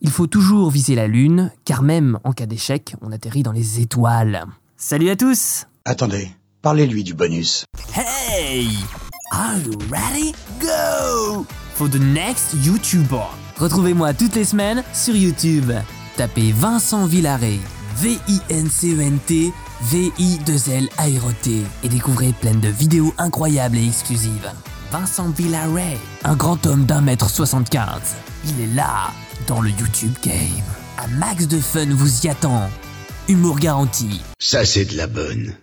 Il 0.00 0.10
faut 0.10 0.26
toujours 0.26 0.70
viser 0.70 0.94
la 0.94 1.08
lune, 1.08 1.50
car 1.64 1.82
même 1.82 2.18
en 2.24 2.32
cas 2.32 2.46
d'échec, 2.46 2.94
on 3.02 3.12
atterrit 3.12 3.42
dans 3.42 3.52
les 3.52 3.80
étoiles. 3.80 4.46
Salut 4.76 5.10
à 5.10 5.16
tous 5.16 5.66
Attendez, 5.84 6.30
parlez-lui 6.62 7.04
du 7.04 7.14
bonus. 7.14 7.64
Hey 7.94 8.68
Are 9.32 9.58
you 9.58 9.78
ready? 9.88 10.34
Go 10.60 11.46
For 11.74 11.88
the 11.88 12.00
next 12.00 12.52
YouTuber. 12.64 13.28
Retrouvez-moi 13.58 14.12
toutes 14.12 14.34
les 14.34 14.44
semaines 14.44 14.82
sur 14.92 15.14
YouTube. 15.14 15.70
Tapez 16.16 16.50
Vincent 16.50 17.06
Villaret, 17.06 17.60
V-I-N-C-E-N-T 17.96 19.52
VI2L 19.84 20.88
Aéroté 20.98 21.62
et 21.84 21.88
découvrez 21.88 22.32
plein 22.40 22.54
de 22.54 22.68
vidéos 22.68 23.14
incroyables 23.18 23.78
et 23.78 23.86
exclusives. 23.86 24.50
Vincent 24.90 25.30
Villaray, 25.30 25.96
un 26.24 26.34
grand 26.34 26.66
homme 26.66 26.84
d'un 26.84 27.00
mètre 27.00 27.30
75. 27.30 27.86
Il 28.46 28.60
est 28.60 28.74
là, 28.74 29.12
dans 29.46 29.60
le 29.60 29.70
YouTube 29.70 30.14
Game. 30.24 30.64
Un 30.98 31.06
max 31.18 31.46
de 31.46 31.60
fun 31.60 31.86
vous 31.90 32.26
y 32.26 32.28
attend. 32.28 32.68
Humour 33.28 33.60
garanti. 33.60 34.22
Ça 34.40 34.64
c'est 34.64 34.86
de 34.86 34.96
la 34.96 35.06
bonne. 35.06 35.54